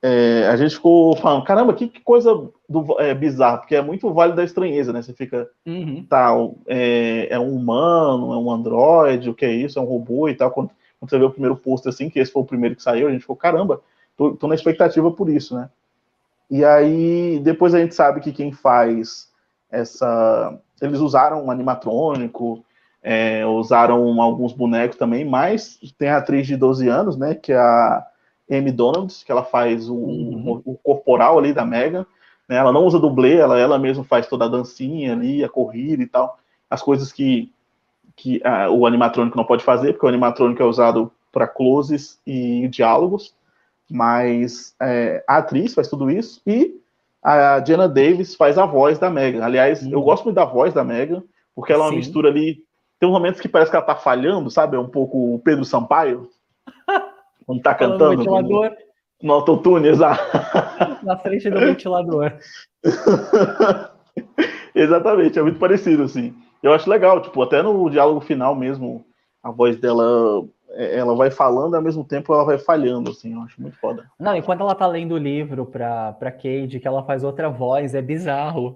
[0.05, 4.13] é, a gente ficou falando, caramba, que, que coisa do, é, bizarra, porque é muito
[4.13, 5.01] Vale da Estranheza, né?
[5.01, 6.05] Você fica, uhum.
[6.09, 9.79] tal, tá, é, é, um humano, é um androide, o que é isso?
[9.79, 10.51] É um robô e tal.
[10.51, 13.07] Quando, quando você vê o primeiro post assim, que esse foi o primeiro que saiu,
[13.07, 13.79] a gente ficou, caramba,
[14.17, 15.69] tô, tô na expectativa por isso, né?
[16.51, 19.29] E aí, depois a gente sabe que quem faz
[19.73, 20.57] essa.
[20.81, 22.63] Eles usaram um animatrônico,
[23.01, 27.35] é, usaram alguns bonecos também, mas tem a atriz de 12 anos, né?
[27.35, 28.05] Que é a
[28.49, 30.61] Amy Donalds, que ela faz o, uhum.
[30.63, 32.05] o, o corporal ali da Mega.
[32.47, 32.55] Né?
[32.55, 36.07] Ela não usa dublê, ela, ela mesma faz toda a dancinha ali, a corrida e
[36.07, 36.37] tal.
[36.69, 37.51] As coisas que,
[38.15, 42.67] que a, o animatrônico não pode fazer, porque o animatrônico é usado para closes e
[42.67, 43.33] diálogos.
[43.89, 46.79] Mas é, a atriz faz tudo isso e
[47.23, 49.45] a Diana Davis faz a voz da Mega.
[49.45, 51.23] Aliás, eu gosto muito da voz da Mega,
[51.55, 51.97] porque ela é uma Sim.
[51.97, 52.57] mistura ali.
[52.99, 54.75] Tem uns momentos que parece que ela tá falhando, sabe?
[54.75, 56.29] É um pouco o Pedro Sampaio.
[57.45, 58.11] Quando tá cantando.
[58.11, 58.71] No ventilador.
[59.21, 60.21] No autotune, exato.
[61.03, 62.33] Na frente do ventilador.
[64.75, 66.35] Exatamente, é muito parecido, assim.
[66.61, 69.05] Eu acho legal, tipo, até no diálogo final mesmo,
[69.41, 70.43] a voz dela,
[70.75, 74.09] ela vai falando, ao mesmo tempo ela vai falhando, assim, eu acho muito foda.
[74.19, 77.93] Não, enquanto ela tá lendo o livro pra, pra Cade, que ela faz outra voz,
[77.93, 78.75] é bizarro.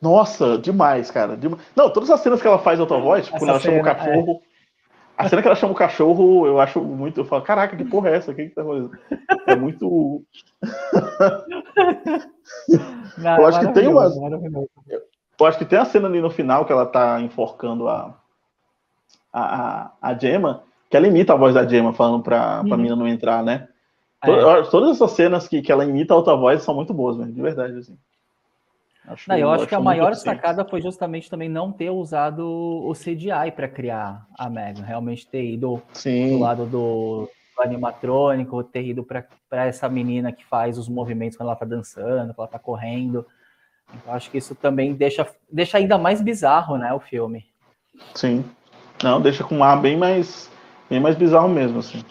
[0.00, 1.38] Nossa, demais, cara.
[1.74, 4.42] Não, todas as cenas que ela faz outra voz, tipo, quando ela chama o cachorro,
[4.42, 4.48] é
[5.18, 7.20] a cena que ela chama o cachorro, eu acho muito.
[7.20, 8.30] Eu falo, caraca, que porra é essa?
[8.30, 8.96] O que, que tá fazendo?
[9.48, 10.22] É muito.
[13.18, 14.08] Não, eu acho que tem uma.
[15.40, 18.16] Eu acho que tem a cena ali no final que ela tá enforcando a,
[19.32, 22.76] a, a Gemma, que ela imita a voz da Gemma falando pra, pra uhum.
[22.76, 23.68] menina não entrar, né?
[24.22, 24.62] É.
[24.70, 27.42] Todas essas cenas que, que ela imita a outra voz são muito boas, mesmo, de
[27.42, 27.96] verdade, assim.
[29.06, 32.92] Acho, não, eu acho, que a maior sacada foi justamente também não ter usado o
[32.92, 36.32] CGI para criar a Megan, realmente ter ido Sim.
[36.32, 39.24] do lado do, do animatrônico, ter ido para
[39.64, 43.24] essa menina que faz os movimentos quando ela tá dançando, quando ela tá correndo.
[43.94, 47.46] Então, acho que isso também deixa, deixa ainda mais bizarro, né, o filme.
[48.14, 48.44] Sim.
[49.02, 50.50] Não, deixa com um ar bem mais,
[50.88, 52.04] bem mais bizarro mesmo, assim.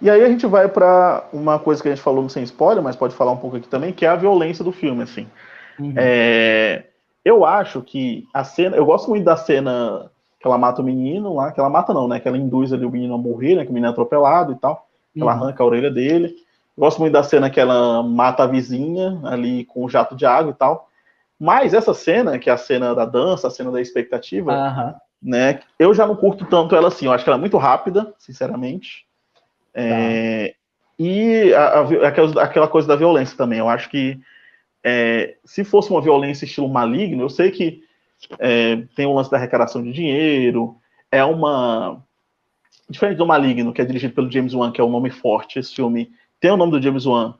[0.00, 2.96] E aí a gente vai para uma coisa que a gente falou sem spoiler, mas
[2.96, 5.28] pode falar um pouco aqui também, que é a violência do filme, assim.
[5.78, 5.94] Uhum.
[5.96, 6.86] É,
[7.24, 10.10] eu acho que a cena, eu gosto muito da cena
[10.40, 12.18] que ela mata o menino lá, que ela mata não, né?
[12.18, 13.64] Que ela induz ali o menino a morrer, né?
[13.64, 14.88] Que o menino é atropelado e tal.
[15.14, 15.22] Uhum.
[15.22, 16.34] Ela arranca a orelha dele.
[16.76, 20.50] Gosto muito da cena que ela mata a vizinha ali com o jato de água
[20.50, 20.88] e tal.
[21.38, 24.94] Mas essa cena, que é a cena da dança, a cena da expectativa, uhum.
[25.22, 25.60] Né?
[25.78, 27.06] Eu já não curto tanto ela assim.
[27.06, 29.06] Eu acho que ela é muito rápida, sinceramente.
[29.72, 30.54] É, tá.
[30.98, 33.58] E a, a, aquela, aquela coisa da violência também.
[33.58, 34.20] Eu acho que
[34.84, 37.82] é, se fosse uma violência estilo maligno, eu sei que
[38.38, 40.76] é, tem o lance da arrecadação de dinheiro,
[41.10, 42.02] é uma.
[42.88, 45.74] Diferente do Maligno, que é dirigido pelo James Wan, que é um nome forte, esse
[45.74, 46.10] filme
[46.42, 47.34] tem o nome do James Wan,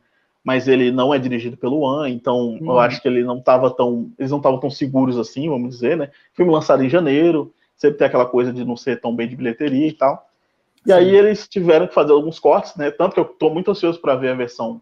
[0.45, 2.78] mas ele não é dirigido pelo Wan, então eu uhum.
[2.78, 4.11] acho que ele não estava tão.
[4.18, 6.11] Eles não estavam tão seguros assim, vamos dizer, né?
[6.33, 7.53] Filme lançado em janeiro,
[7.83, 10.28] sempre tem aquela coisa de não ser tão bem de bilheteria e tal.
[10.87, 10.93] E Sim.
[10.93, 12.93] aí eles tiveram que fazer alguns cortes, né?
[12.93, 14.80] Tanto que eu estou muito ansioso para ver a versão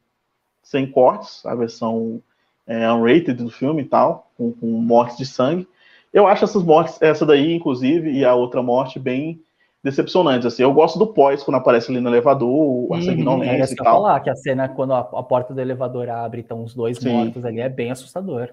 [0.62, 2.22] sem cortes, a versão
[2.66, 5.66] é, unrated do filme e tal, com, com mortes de sangue.
[6.12, 9.40] Eu acho essas mortes, essa daí, inclusive, e a outra morte, bem
[9.82, 10.46] decepcionantes.
[10.46, 14.03] Assim, eu gosto do pós, quando aparece ali no elevador, a sanguinolência e tal.
[14.03, 17.12] falar, que a cena, quando a, a, porta do elevador abre, então os dois Sim.
[17.12, 18.51] mortos ali, é bem assustador.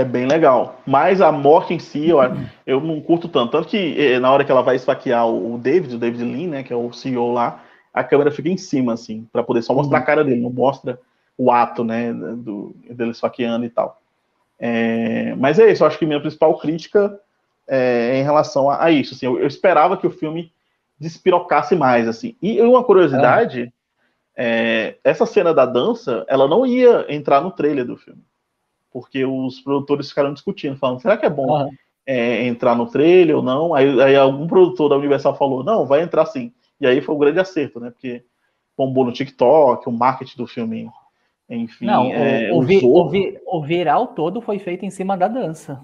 [0.00, 0.80] É bem legal.
[0.86, 2.18] Mas a morte em si, eu,
[2.66, 3.50] eu não curto tanto.
[3.50, 6.72] Tanto que na hora que ela vai esfaquear o David, o David Lean, né, que
[6.72, 10.02] é o CEO lá, a câmera fica em cima, assim, para poder só mostrar uhum.
[10.02, 10.98] a cara dele, não mostra
[11.36, 14.00] o ato, né, do, dele esfaqueando e tal.
[14.58, 17.18] É, mas é isso, eu acho que minha principal crítica
[17.68, 19.12] é em relação a, a isso.
[19.14, 20.50] Assim, eu, eu, esperava que o filme
[20.98, 22.08] despirocasse mais.
[22.08, 22.36] assim.
[22.40, 23.70] E uma curiosidade,
[24.34, 24.96] é.
[25.04, 28.22] essa cena da dança, ela não ia entrar no trailer do filme.
[28.92, 31.70] Porque os produtores ficaram discutindo, falando, será que é bom uhum.
[32.06, 33.74] entrar no trailer ou não?
[33.74, 36.52] Aí, aí algum produtor da Universal falou, não, vai entrar sim.
[36.80, 37.90] E aí foi um grande acerto, né?
[37.90, 38.24] Porque
[38.76, 40.90] bombou no TikTok, o marketing do filme
[41.50, 45.80] enfim, Não, é, o, o, o, o, viral todo foi feito em cima da dança.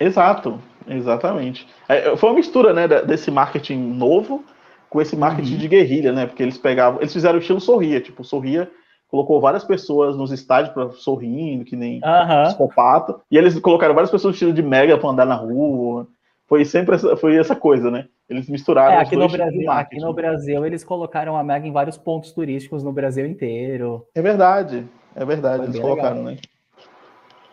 [0.00, 1.68] Exato, exatamente.
[1.88, 4.44] É, foi uma mistura, né, desse marketing novo
[4.90, 5.58] com esse marketing uhum.
[5.58, 6.26] de guerrilha, né?
[6.26, 8.68] Porque eles pegavam, eles fizeram o estilo Sorria, tipo, Sorria
[9.08, 12.44] colocou várias pessoas nos estádios para sorrindo, que nem uhum.
[12.44, 16.06] psicopata, e eles colocaram várias pessoas estilo de mega para andar na rua.
[16.46, 18.06] Foi sempre essa, foi essa coisa, né?
[18.28, 21.96] Eles misturaram é, aqui no Brasil, aqui no Brasil eles colocaram a Mega em vários
[21.96, 24.06] pontos turísticos no Brasil inteiro.
[24.14, 26.32] É verdade, é verdade, Foi eles colocaram, legal.
[26.32, 26.38] né?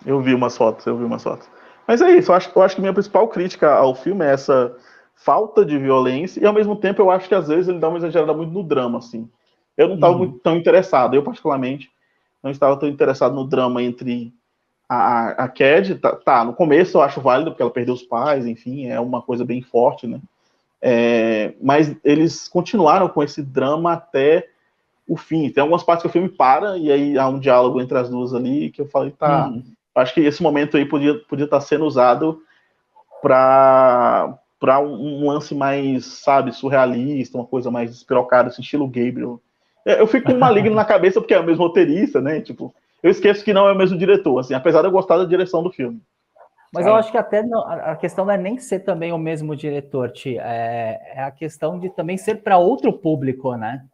[0.06, 1.50] Eu vi umas fotos, eu vi umas fotos.
[1.88, 4.76] Mas é isso, eu acho, eu acho que minha principal crítica ao filme é essa
[5.16, 7.98] falta de violência e ao mesmo tempo eu acho que às vezes ele dá uma
[7.98, 9.30] exagerada muito no drama, assim.
[9.78, 10.20] Eu não estava uhum.
[10.20, 11.90] muito tão interessado, eu particularmente
[12.42, 14.34] não estava tão interessado no drama entre
[14.88, 18.46] a, a Cad, tá, tá, no começo eu acho válido porque ela perdeu os pais,
[18.46, 20.20] enfim, é uma coisa bem forte, né?
[20.82, 24.48] É, mas eles continuaram com esse drama até
[25.08, 25.50] o fim.
[25.50, 28.34] Tem algumas partes que o filme para e aí há um diálogo entre as duas
[28.34, 29.48] ali que eu falei, tá.
[29.48, 29.64] Hum.
[29.96, 32.42] Acho que esse momento aí podia, podia estar sendo usado
[33.22, 39.40] para para um, um, lance mais, sabe, surrealista, uma coisa mais despirocada, assim, estilo Gabriel.
[39.86, 42.42] É, eu fico com maligno na cabeça porque é o mesmo roteirista, né?
[42.42, 42.74] Tipo,
[43.04, 45.62] eu esqueço que não é o mesmo diretor, assim, apesar de eu gostar da direção
[45.62, 46.02] do filme.
[46.74, 49.56] Mas eu acho que até não, a questão não é nem ser também o mesmo
[49.56, 53.86] diretor, Ti, é, é a questão de também ser para outro público, né?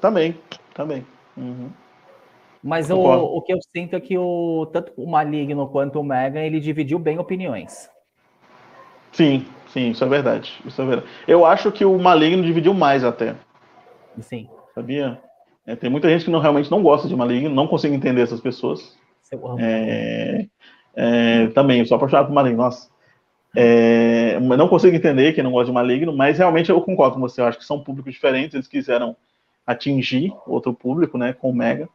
[0.00, 0.36] Também,
[0.74, 1.06] também.
[1.34, 1.70] Uhum.
[2.62, 6.40] Mas o, o, que eu sinto é que o, tanto o Maligno quanto o Mega,
[6.40, 7.88] ele dividiu bem opiniões.
[9.12, 10.60] Sim, sim, isso é verdade.
[10.64, 11.08] Isso é verdade.
[11.28, 13.34] Eu acho que o Maligno dividiu mais até.
[14.20, 14.48] Sim.
[14.74, 15.20] Sabia?
[15.66, 18.40] É, tem muita gente que não, realmente não gosta de Maligno, não consigo entender essas
[18.40, 18.96] pessoas.
[19.58, 20.46] É,
[20.94, 22.88] é, também, eu sou apaixonado por Maligno, nossa.
[23.56, 27.40] É, não consigo entender quem não gosta de Maligno, mas realmente eu concordo com você.
[27.40, 29.16] Eu acho que são públicos diferentes, eles quiseram
[29.66, 31.88] atingir outro público, né, com o Mega.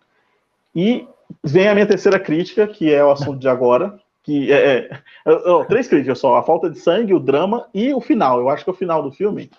[0.76, 1.06] E
[1.44, 5.88] vem a minha terceira crítica, que é o assunto de agora, que é, é três
[5.88, 8.40] críticas só: a falta de sangue, o drama e o final.
[8.40, 9.50] Eu acho que o final do filme.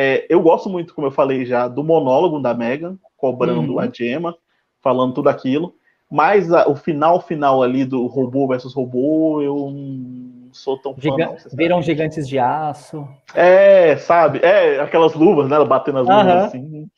[0.00, 3.80] É, eu gosto muito, como eu falei já, do monólogo da Megan, cobrando uhum.
[3.80, 4.36] a Gemma,
[4.80, 5.74] falando tudo aquilo.
[6.08, 11.16] Mas a, o final final ali do robô versus robô, eu não sou tão fã.
[11.18, 13.08] não, viram gigantes de aço.
[13.34, 14.38] É, sabe?
[14.38, 15.56] É, aquelas luvas, né?
[15.56, 16.44] Ela batendo as luvas uhum.
[16.44, 16.90] assim.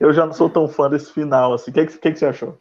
[0.00, 1.70] Eu já não sou tão fã desse final, assim.
[1.70, 2.58] O que, que, que, você achou?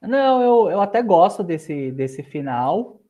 [0.00, 3.00] Não, eu, eu até gosto desse, desse final.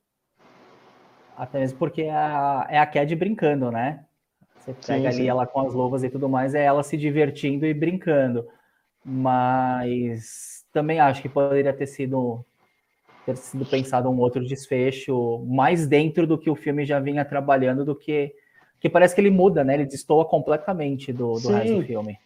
[1.36, 4.06] Até mesmo porque é a, é a Cad brincando, né?
[4.62, 5.28] Você pega sim, ali sim.
[5.28, 8.46] ela com as luvas e tudo mais, é ela se divertindo e brincando.
[9.04, 12.44] Mas também acho que poderia ter sido
[13.26, 17.84] ter sido pensado um outro desfecho mais dentro do que o filme já vinha trabalhando
[17.84, 18.32] do que
[18.80, 19.74] que parece que ele muda, né?
[19.74, 22.18] Ele destoa completamente do, do resto do filme.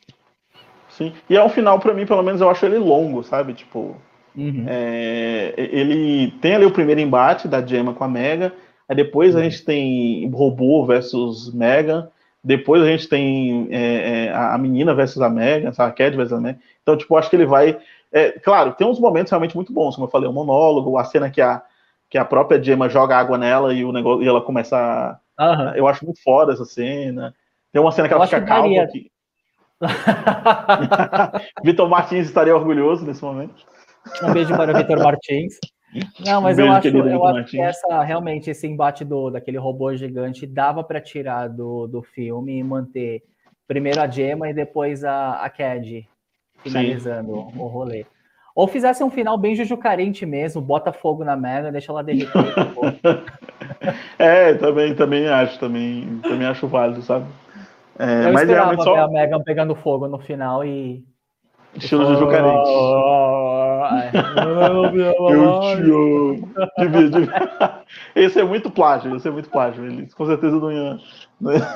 [0.89, 1.12] Sim.
[1.28, 3.53] E é um final, para mim, pelo menos, eu acho ele longo, sabe?
[3.53, 3.95] Tipo,
[4.34, 4.64] uhum.
[4.66, 8.55] é, ele tem ali o primeiro embate da Gemma com a Mega,
[8.89, 9.43] aí depois uhum.
[9.43, 12.11] a gente tem robô versus Mega,
[12.47, 16.41] depois a gente tem é, é, a menina versus a Mega, a Cat versus a
[16.41, 16.61] Mega.
[16.81, 17.77] Então, tipo, acho que ele vai.
[18.13, 21.29] É, claro, tem uns momentos realmente muito bons, como eu falei, o monólogo, a cena
[21.29, 21.61] que a,
[22.09, 25.75] que a própria Gemma joga água nela e o negócio e ela começa a, uhum.
[25.75, 27.35] Eu acho muito foda essa cena.
[27.73, 28.81] Tem uma cena que ela eu fica calma.
[28.81, 29.11] Aqui.
[31.65, 33.57] Vitor Martins estaria orgulhoso nesse momento.
[34.23, 35.59] Um beijo para Vitor Martins.
[36.20, 39.95] Não, mas um eu acho, eu acho que essa, realmente esse embate do, daquele robô
[39.95, 43.22] gigante dava para tirar do, do filme e manter
[43.66, 46.07] primeiro a Gemma e depois a, a Cad
[46.62, 47.59] finalizando Sim.
[47.59, 48.05] o rolê.
[48.55, 52.32] Ou fizesse um final bem jujucarente mesmo, bota fogo na merda, deixa ela derreter.
[54.18, 57.26] é, também, também acho, também, também acho válido, sabe?
[57.99, 58.97] É, eu mas esperava só...
[58.97, 61.05] a Megan pegando fogo no final e.
[61.74, 62.68] Estilo oh, Juju Carente.
[62.68, 63.56] Oh,
[64.64, 65.01] eu te
[65.80, 66.49] amo.
[66.78, 67.84] Devia, devia.
[68.14, 69.84] Esse é muito plágio, esse é muito plágio.
[69.84, 70.99] Eles com certeza não ia.
[71.41, 71.61] Não ia...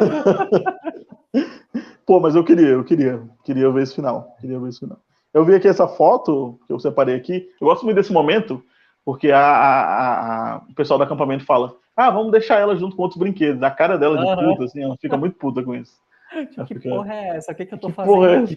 [2.06, 3.22] Pô, mas eu queria, eu queria.
[3.44, 4.36] Queria ver esse final.
[4.40, 4.98] Queria ver esse final.
[5.32, 7.48] Eu vi aqui essa foto que eu separei aqui.
[7.61, 8.62] Eu gosto muito desse momento,
[9.04, 13.02] porque a, a, a, o pessoal do acampamento fala: ah, vamos deixar ela junto com
[13.02, 13.62] outros brinquedos.
[13.62, 14.52] A cara dela de uhum.
[14.52, 15.94] puta, assim, ela fica muito puta com isso.
[16.66, 16.88] que fica...
[16.88, 17.52] porra é essa?
[17.52, 18.14] O que, que eu tô que fazendo?
[18.14, 18.56] Porra é essa?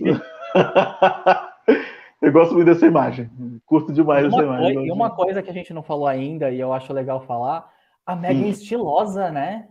[2.24, 3.30] Eu gosto muito dessa imagem.
[3.65, 4.88] Curto demais essa imagem.
[4.88, 7.67] e uma coisa que a gente não falou ainda, e eu acho legal falar,
[8.05, 8.45] a Mega hum.
[8.45, 9.67] é estilosa, né?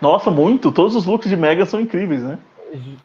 [0.00, 0.72] Nossa, muito.
[0.72, 2.38] Todos os looks de Mega são incríveis, né?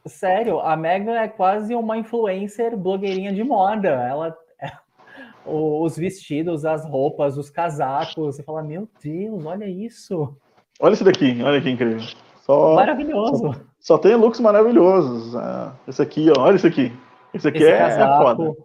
[0.07, 3.89] Sério, a Mega é quase uma influencer blogueirinha de moda.
[3.89, 4.36] Ela
[5.45, 8.36] os vestidos, as roupas, os casacos.
[8.36, 10.36] Você fala, meu Deus, olha isso.
[10.80, 12.01] Olha isso daqui, olha que incrível.
[12.41, 13.53] Só, Maravilhoso.
[13.53, 15.36] Só, só, tem looks maravilhosos.
[15.36, 16.91] Ah, esse aqui, ó, olha isso aqui.
[17.34, 18.55] Esse aqui é, casaco, é foda.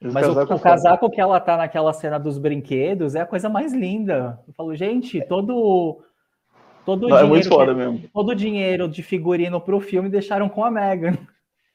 [0.00, 3.20] Esse mas casaco o, é o casaco que ela tá naquela cena dos brinquedos é
[3.20, 4.38] a coisa mais linda.
[4.46, 6.02] Eu falo, gente, todo
[6.84, 8.02] todo Não, dinheiro, é foda mesmo.
[8.12, 11.16] todo o dinheiro de figurino pro filme deixaram com a Megan.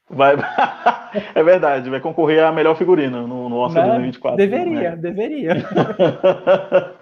[0.08, 0.36] Vai...
[1.34, 4.36] é verdade, vai concorrer a melhor figurina no, no Oscar 2024.
[4.36, 4.96] Deveria, né?
[4.96, 5.56] deveria.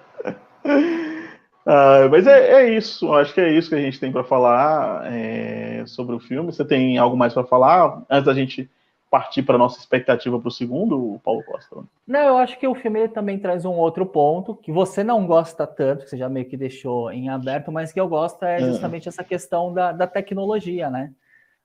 [1.67, 5.11] ah, mas é, é, isso, acho que é isso que a gente tem para falar
[5.13, 6.53] é, sobre o filme.
[6.53, 8.71] Você tem algo mais para falar antes da gente
[9.11, 11.77] partir para nossa expectativa para o segundo, Paulo Costa?
[12.07, 15.67] Não, eu acho que o filme também traz um outro ponto que você não gosta
[15.67, 18.61] tanto, que você já meio que deixou em aberto, mas que eu gosto é, é.
[18.61, 21.13] justamente essa questão da, da tecnologia, né?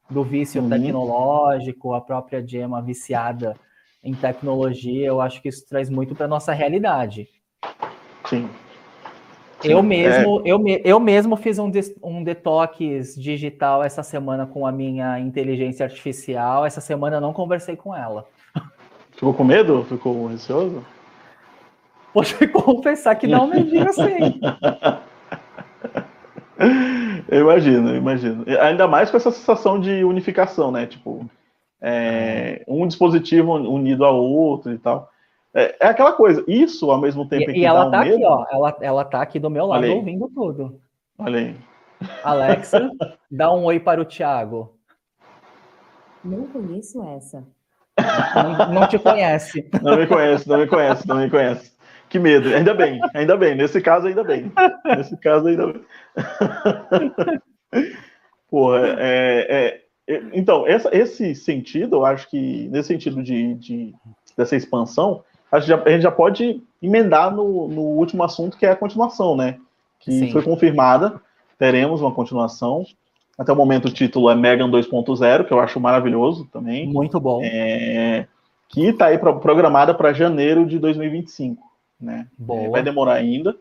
[0.10, 0.70] do vício uhum.
[0.70, 3.56] tecnológico, a própria Gemma viciada
[4.04, 7.28] em tecnologia, eu acho que isso traz muito para nossa realidade.
[8.26, 8.50] Sim.
[9.64, 10.52] Eu mesmo, é...
[10.52, 11.72] eu, eu mesmo fiz um,
[12.04, 16.66] um detox digital essa semana com a minha inteligência artificial.
[16.66, 18.26] Essa semana eu não conversei com ela.
[19.12, 19.84] Ficou com medo?
[19.86, 20.84] Ficou receoso?
[22.14, 24.40] Posso confessar que não me diga assim.
[27.28, 28.46] Eu imagino, eu imagino.
[28.62, 30.86] Ainda mais com essa sensação de unificação, né?
[30.86, 31.28] Tipo,
[31.82, 35.10] é, um dispositivo unido ao outro e tal.
[35.54, 36.44] É, é aquela coisa.
[36.48, 38.46] Isso, ao mesmo tempo e, que e ela tá um medo, aqui, ó.
[38.52, 40.82] Ela, ela tá aqui do meu lado ouvindo tudo.
[41.18, 41.56] Olha aí.
[42.24, 42.90] Alexa,
[43.30, 44.76] dá um oi para o Thiago.
[46.24, 47.46] Não conheço essa.
[48.36, 49.70] Não, não te conhece.
[49.82, 51.74] Não me conhece, não me conhece, não me conhece.
[52.10, 52.50] Que medo.
[52.50, 53.56] Ainda bem, ainda bem.
[53.56, 54.52] Nesse caso, ainda bem.
[54.86, 55.82] Nesse caso, ainda bem.
[58.50, 63.96] Porra, é, é, é, então, essa, esse sentido, eu acho que, nesse sentido de, de
[64.38, 65.24] dessa expansão,
[65.56, 68.76] a gente, já, a gente já pode emendar no, no, último assunto, que é a
[68.76, 69.58] continuação, né?
[70.00, 70.32] Que Sim.
[70.32, 71.22] foi confirmada,
[71.58, 72.86] teremos uma continuação.
[73.38, 76.88] Até o momento o título é Megan 2.0, que eu acho maravilhoso também.
[76.88, 77.42] Muito bom.
[77.44, 78.28] É,
[78.68, 81.74] que está aí pra, programada para janeiro de 2025
[82.04, 82.28] né?
[82.50, 83.56] É, vai demorar ainda,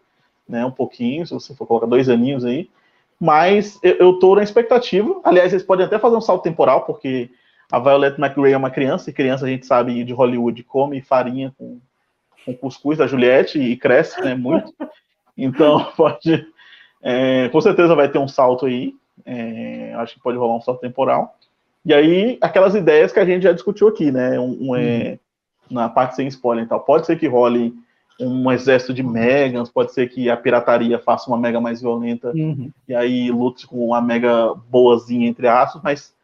[0.49, 0.64] né?
[0.64, 2.68] Um pouquinho, se você for colocar dois aninhos aí.
[3.18, 5.20] Mas eu, eu tô na expectativa.
[5.22, 7.30] Aliás, eles podem até fazer um salto temporal, porque
[7.73, 11.55] a Violet McRae é uma criança, e criança a gente sabe de Hollywood come farinha
[11.57, 11.81] com,
[12.45, 14.35] com cuscuz da Juliette e cresce, né?
[14.35, 14.75] Muito.
[15.35, 16.47] Então, pode.
[17.03, 18.93] É, com certeza vai ter um salto aí.
[19.25, 21.35] É, acho que pode rolar um salto temporal.
[21.83, 24.39] E aí, aquelas ideias que a gente já discutiu aqui, né?
[24.39, 25.18] Um, um é,
[25.70, 25.77] uhum.
[25.77, 26.81] na parte sem spoiler e tal.
[26.81, 27.75] Pode ser que role
[28.20, 32.70] um exército de Megans, pode ser que a pirataria faça uma Mega mais violenta uhum.
[32.87, 36.14] e aí lute com uma Mega boazinha, entre aspas, mas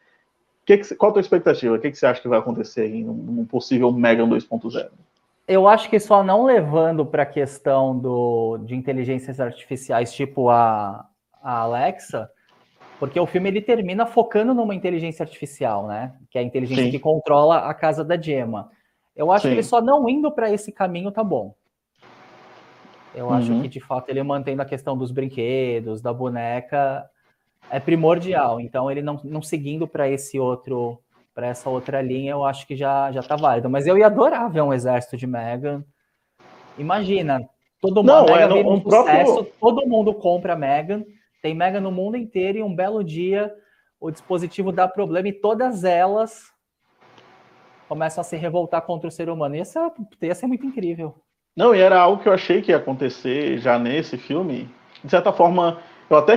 [0.69, 1.75] que que, qual a tua expectativa?
[1.75, 4.91] O que, que você acha que vai acontecer em um, possível Mega 2.0?
[5.47, 11.07] Eu acho que só não levando para a questão do, de inteligências artificiais tipo a,
[11.43, 12.31] a Alexa,
[13.01, 16.13] Porque o filme ele termina focando numa inteligência artificial, né?
[16.31, 16.91] Que é a inteligência Sim.
[16.91, 18.71] que controla a casa da Gemma.
[19.17, 19.49] Eu acho Sim.
[19.49, 21.55] que ele só não indo para esse caminho tá bom.
[23.15, 23.63] Eu acho Uhum.
[23.63, 27.09] que de fato ele mantendo a questão dos brinquedos, da boneca,
[27.71, 28.61] é primordial.
[28.61, 30.99] Então ele não, não seguindo para esse outro,
[31.35, 33.69] para essa outra linha, eu acho que já já tá válido.
[33.71, 35.85] Mas eu ia adorar ver um exército de Megan.
[36.77, 37.41] Imagina,
[37.81, 41.05] todo mundo Não, a Megan é, vira um o próprio- sucesso, todo mundo compra Megan,
[41.43, 43.53] tem Megan no mundo inteiro e um belo dia
[44.01, 46.53] o dispositivo dá problema e todas elas
[47.89, 49.57] começam a se revoltar contra o ser humano.
[49.57, 49.81] Ia ser,
[50.23, 51.15] ia ser muito incrível.
[51.57, 54.71] Não, e era algo que eu achei que ia acontecer já nesse filme.
[55.03, 56.37] De certa forma, eu até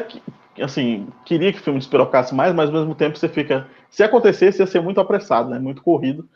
[0.59, 3.67] assim, queria que o filme despirocasse mais, mas ao mesmo tempo você fica.
[3.89, 5.59] Se acontecesse, ia ser muito apressado, né?
[5.59, 6.27] Muito corrido.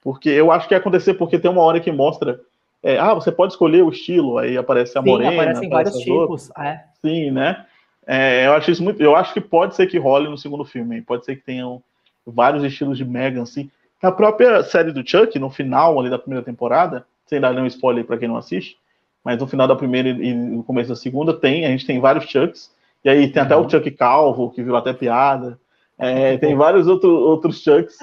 [0.00, 2.40] Porque eu acho que ia acontecer porque tem uma hora que mostra.
[2.82, 5.30] é, ah, você pode escolher o estilo, aí aparece a Sim, morena.
[5.30, 6.42] aparecem vários aparece outras.
[6.48, 6.64] tipos.
[6.64, 6.84] É.
[7.00, 7.64] Sim, né?
[8.06, 9.00] É, eu acho isso muito.
[9.00, 10.96] Eu acho que pode ser que role no segundo filme.
[10.96, 11.02] hein?
[11.02, 11.82] Pode ser que tenham
[12.26, 13.70] vários estilos de Megan, assim.
[14.02, 18.04] Na própria série do Chuck, no final ali da primeira temporada, sem dar nenhum spoiler
[18.04, 18.76] para quem não assiste,
[19.24, 22.24] mas no final da primeira e no começo da segunda tem, a gente tem vários
[22.24, 22.74] Chucks.
[23.04, 25.58] E aí tem até o Chuck Calvo, que virou até piada.
[25.98, 27.96] É, tem vários outro, outros Chucks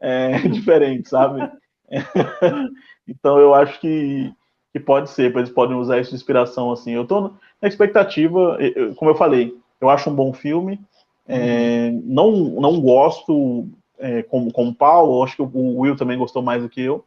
[0.00, 1.50] é, diferentes, sabe?
[3.06, 4.32] então eu acho que,
[4.72, 6.92] que pode ser, eles podem usar isso de inspiração assim.
[6.92, 10.80] Eu tô na expectativa, eu- como eu falei, eu acho um bom filme.
[11.26, 13.66] É, não, não gosto
[13.98, 17.04] é, como, como o Paulo, acho que o Will também gostou mais do que eu.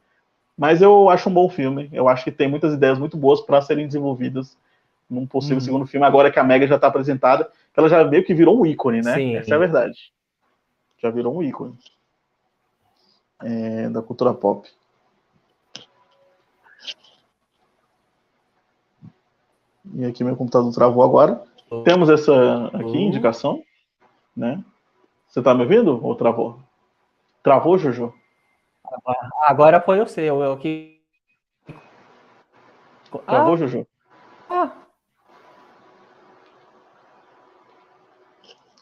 [0.57, 1.89] Mas eu acho um bom filme.
[1.93, 4.57] Eu acho que tem muitas ideias muito boas para serem desenvolvidas
[5.10, 5.62] num possível Uhum.
[5.62, 8.66] segundo filme, agora que a Mega já está apresentada, ela já meio que virou um
[8.66, 9.14] ícone, né?
[9.16, 9.36] Sim.
[9.36, 10.12] Essa é a verdade.
[10.97, 11.78] Já virou um ícone
[13.43, 14.68] é, da cultura pop.
[19.93, 21.43] E aqui meu computador travou agora.
[21.84, 23.64] Temos essa aqui, indicação,
[24.36, 24.64] né?
[25.28, 26.60] Você tá me ouvindo ou travou?
[27.43, 28.14] Travou, Jojo?
[29.41, 30.41] Agora foi o seu.
[30.41, 31.01] Eu que.
[33.26, 33.86] Travou, Jojo?
[34.49, 34.72] Ah,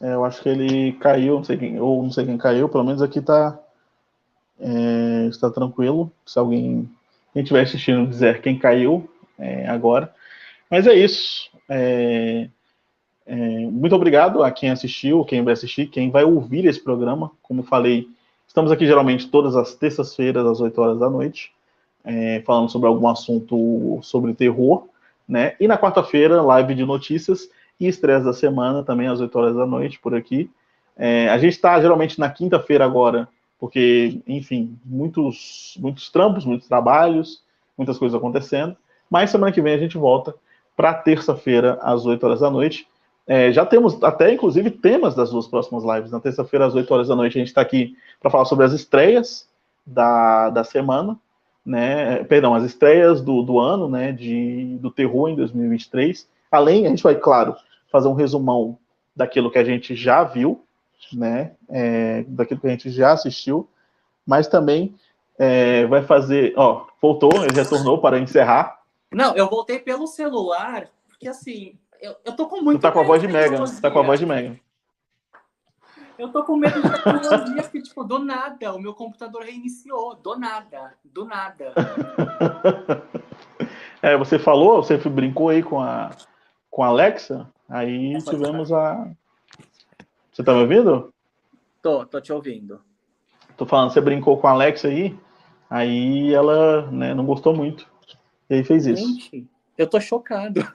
[0.02, 2.84] É, eu acho que ele caiu, não sei quem, ou não sei quem caiu, pelo
[2.84, 3.58] menos aqui tá
[4.60, 6.10] é, está tranquilo.
[6.24, 6.88] Se alguém
[7.32, 10.12] quem estiver assistindo dizer quem caiu é, agora.
[10.70, 11.50] Mas é isso.
[11.68, 12.48] É,
[13.26, 17.30] é, muito obrigado a quem assistiu, quem vai assistir, quem vai ouvir esse programa.
[17.42, 18.08] Como falei,
[18.46, 21.52] estamos aqui geralmente todas as terças-feiras, às 8 horas da noite,
[22.04, 24.86] é, falando sobre algum assunto sobre terror.
[25.28, 25.56] Né?
[25.60, 29.66] E na quarta-feira, live de notícias e estreias da semana, também às 8 horas da
[29.66, 30.50] noite, por aqui.
[30.96, 37.42] É, a gente está geralmente na quinta-feira agora, porque, enfim, muitos, muitos trampos, muitos trabalhos,
[37.76, 38.76] muitas coisas acontecendo.
[39.10, 40.34] Mas semana que vem a gente volta
[40.76, 42.86] para terça-feira, às 8 horas da noite.
[43.26, 46.10] É, já temos até, inclusive, temas das duas próximas lives.
[46.10, 48.72] Na terça-feira, às 8 horas da noite, a gente está aqui para falar sobre as
[48.72, 49.48] estreias
[49.84, 51.18] da, da semana,
[51.64, 52.22] né?
[52.24, 54.12] Perdão, as estreias do, do ano, né?
[54.12, 56.28] De, do terror em 2023.
[56.50, 57.56] Além, a gente vai, claro,
[57.90, 58.78] fazer um resumão
[59.14, 60.64] daquilo que a gente já viu,
[61.12, 61.52] né?
[61.68, 63.68] É, daquilo que a gente já assistiu,
[64.26, 64.94] mas também
[65.38, 66.52] é, vai fazer.
[66.56, 68.80] Ó, voltou, ele retornou para encerrar.
[69.12, 73.00] Não, eu voltei pelo celular, porque assim, eu, eu tô com muito Tu tá com
[73.00, 73.42] a voz de Megan.
[73.42, 73.80] tecnologia.
[73.80, 74.56] Tá com a voz de Megan.
[76.18, 80.14] Eu tô com medo de tecnologia, que, tipo, do nada, o meu computador reiniciou.
[80.14, 81.72] Do nada, do nada.
[84.02, 86.10] É, você falou, você brincou aí com a,
[86.76, 89.10] com a Alexa, aí É, tivemos a.
[90.30, 91.10] Você tá me ouvindo?
[91.80, 92.82] Tô, tô te ouvindo.
[93.56, 95.18] Tô falando, você brincou com a Alexa aí,
[95.70, 97.88] aí ela né, não gostou muito.
[98.50, 99.02] E aí fez isso.
[99.02, 99.46] Gente,
[99.78, 100.70] eu tô chocado.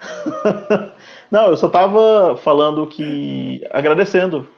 [1.30, 3.64] Não, eu só tava falando que.
[3.70, 4.48] agradecendo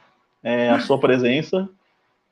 [0.43, 1.69] é, a sua presença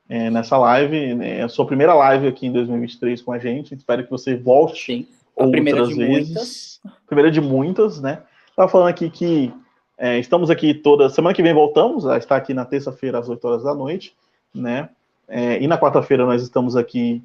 [0.09, 3.75] é, nessa live, né, a sua primeira live aqui em 2023 com a gente.
[3.75, 5.07] Espero que você volte Sim.
[5.37, 6.81] A primeira de vezes.
[7.07, 8.21] Primeira de muitas, né?
[8.55, 9.53] Tava falando aqui que
[9.97, 11.09] é, estamos aqui toda.
[11.09, 14.15] Semana que vem voltamos a estar aqui na terça-feira às 8 horas da noite,
[14.53, 14.89] né?
[15.27, 17.23] É, e na quarta-feira nós estamos aqui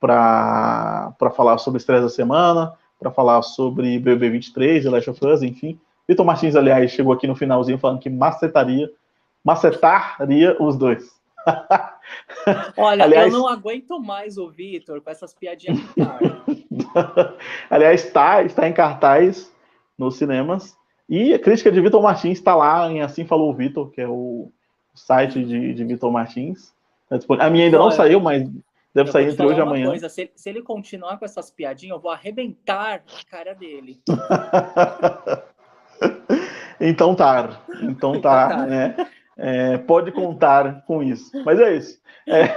[0.00, 5.42] para falar sobre estreia da semana, para falar sobre BB 23, The Last of Us,
[5.42, 5.78] enfim.
[6.06, 8.90] Vitor Martins, aliás, chegou aqui no finalzinho falando que macetaria,
[9.42, 11.10] macetaria os dois.
[12.76, 15.78] Olha, Aliás- eu não aguento mais o Vitor com essas piadinhas.
[17.70, 19.52] Aliás, está, está em cartaz
[19.98, 20.76] nos cinemas.
[21.08, 24.08] E a crítica de Vitor Martins está lá em Assim Falou o Vitor, que é
[24.08, 24.50] o
[24.94, 26.72] site de, de Vitor Martins.
[27.08, 27.18] Tá.
[27.40, 28.48] A minha ainda não Olha, saiu, mas
[28.94, 29.88] deve sair entre hoje e amanhã.
[29.88, 34.00] Coisa, se, se ele continuar com essas piadinhas, eu vou arrebentar a cara dele.
[36.80, 37.60] Então tá.
[37.82, 38.66] Então tá, tá.
[38.66, 38.96] né?
[39.36, 41.30] É, pode contar com isso.
[41.44, 41.98] Mas é isso.
[42.26, 42.48] É,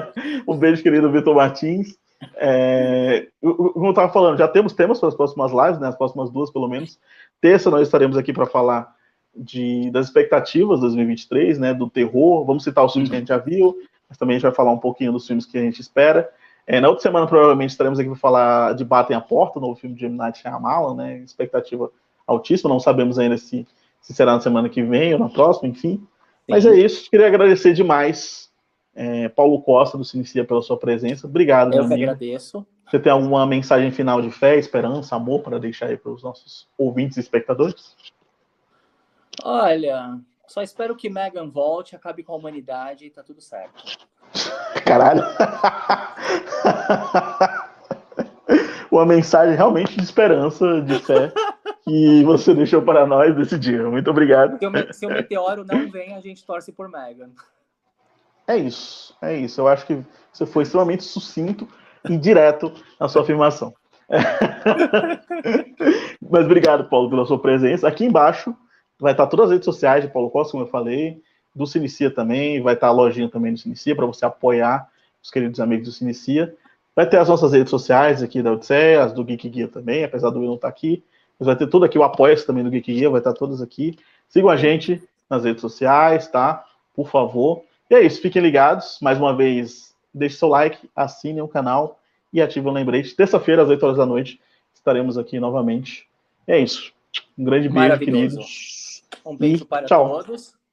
[0.46, 1.98] um beijo, querido Vitor Martins.
[2.36, 5.88] É, como eu estava falando, já temos temas para as próximas lives, né?
[5.88, 6.98] As próximas duas, pelo menos.
[7.40, 8.94] Terça nós estaremos aqui para falar
[9.34, 11.74] de, das expectativas 2023, né?
[11.74, 12.44] Do terror.
[12.44, 13.76] Vamos citar os filmes que a gente já viu,
[14.08, 16.30] mas também a gente vai falar um pouquinho dos filmes que a gente espera.
[16.66, 19.94] É, na outra semana, provavelmente, estaremos aqui para falar de Batem a Porta, novo filme
[19.94, 20.16] de M.
[20.16, 21.18] Night Shyamalan, né?
[21.18, 21.90] Expectativa
[22.26, 23.66] altíssima, não sabemos ainda se,
[24.00, 26.04] se será na semana que vem ou na próxima, enfim.
[26.48, 28.50] Mas é isso, queria agradecer demais,
[28.94, 31.26] é, Paulo Costa, do Sinicia, pela sua presença.
[31.26, 32.10] Obrigado, meu Eu que amigo.
[32.10, 32.64] agradeço.
[32.88, 36.68] Você tem alguma mensagem final de fé, esperança, amor para deixar aí para os nossos
[36.78, 37.96] ouvintes e espectadores?
[39.42, 43.82] Olha, só espero que Megan volte, acabe com a humanidade e tá tudo certo.
[44.84, 45.24] Caralho.
[48.90, 51.32] Uma mensagem realmente de esperança, de fé,
[51.86, 53.88] que você deixou para nós nesse dia.
[53.88, 54.58] Muito obrigado.
[54.58, 57.30] Se o, se o meteoro não vem, a gente torce por Megan.
[58.48, 59.60] É isso, é isso.
[59.60, 61.68] Eu acho que você foi extremamente sucinto
[62.08, 63.72] e direto na sua afirmação.
[66.28, 67.86] Mas obrigado, Paulo, pela sua presença.
[67.86, 68.54] Aqui embaixo
[68.98, 71.20] vai estar todas as redes sociais de Paulo Costa, como eu falei,
[71.54, 74.88] do Sinicia também, vai estar a lojinha também do Sinicia para você apoiar
[75.22, 76.54] os queridos amigos do Sinicia.
[76.94, 80.30] Vai ter as nossas redes sociais aqui da Odisseia, as do Geek Guia também, apesar
[80.30, 81.04] do Will não estar aqui.
[81.38, 83.98] Mas vai ter tudo aqui, o apoia-se também do Geek Guia, vai estar todas aqui.
[84.28, 86.64] Sigam a gente nas redes sociais, tá?
[86.94, 87.62] Por favor.
[87.90, 88.98] E é isso, fiquem ligados.
[89.02, 92.00] Mais uma vez, deixe seu like, assinem o canal
[92.32, 93.14] e ativem o lembrete.
[93.14, 94.40] Terça-feira, às 8 horas da noite,
[94.74, 96.06] estaremos aqui novamente.
[96.46, 96.92] É isso.
[97.36, 99.02] Um grande beijo, queridos.
[99.24, 100.22] Um beijo E para tchau.
[100.22, 100.55] todos.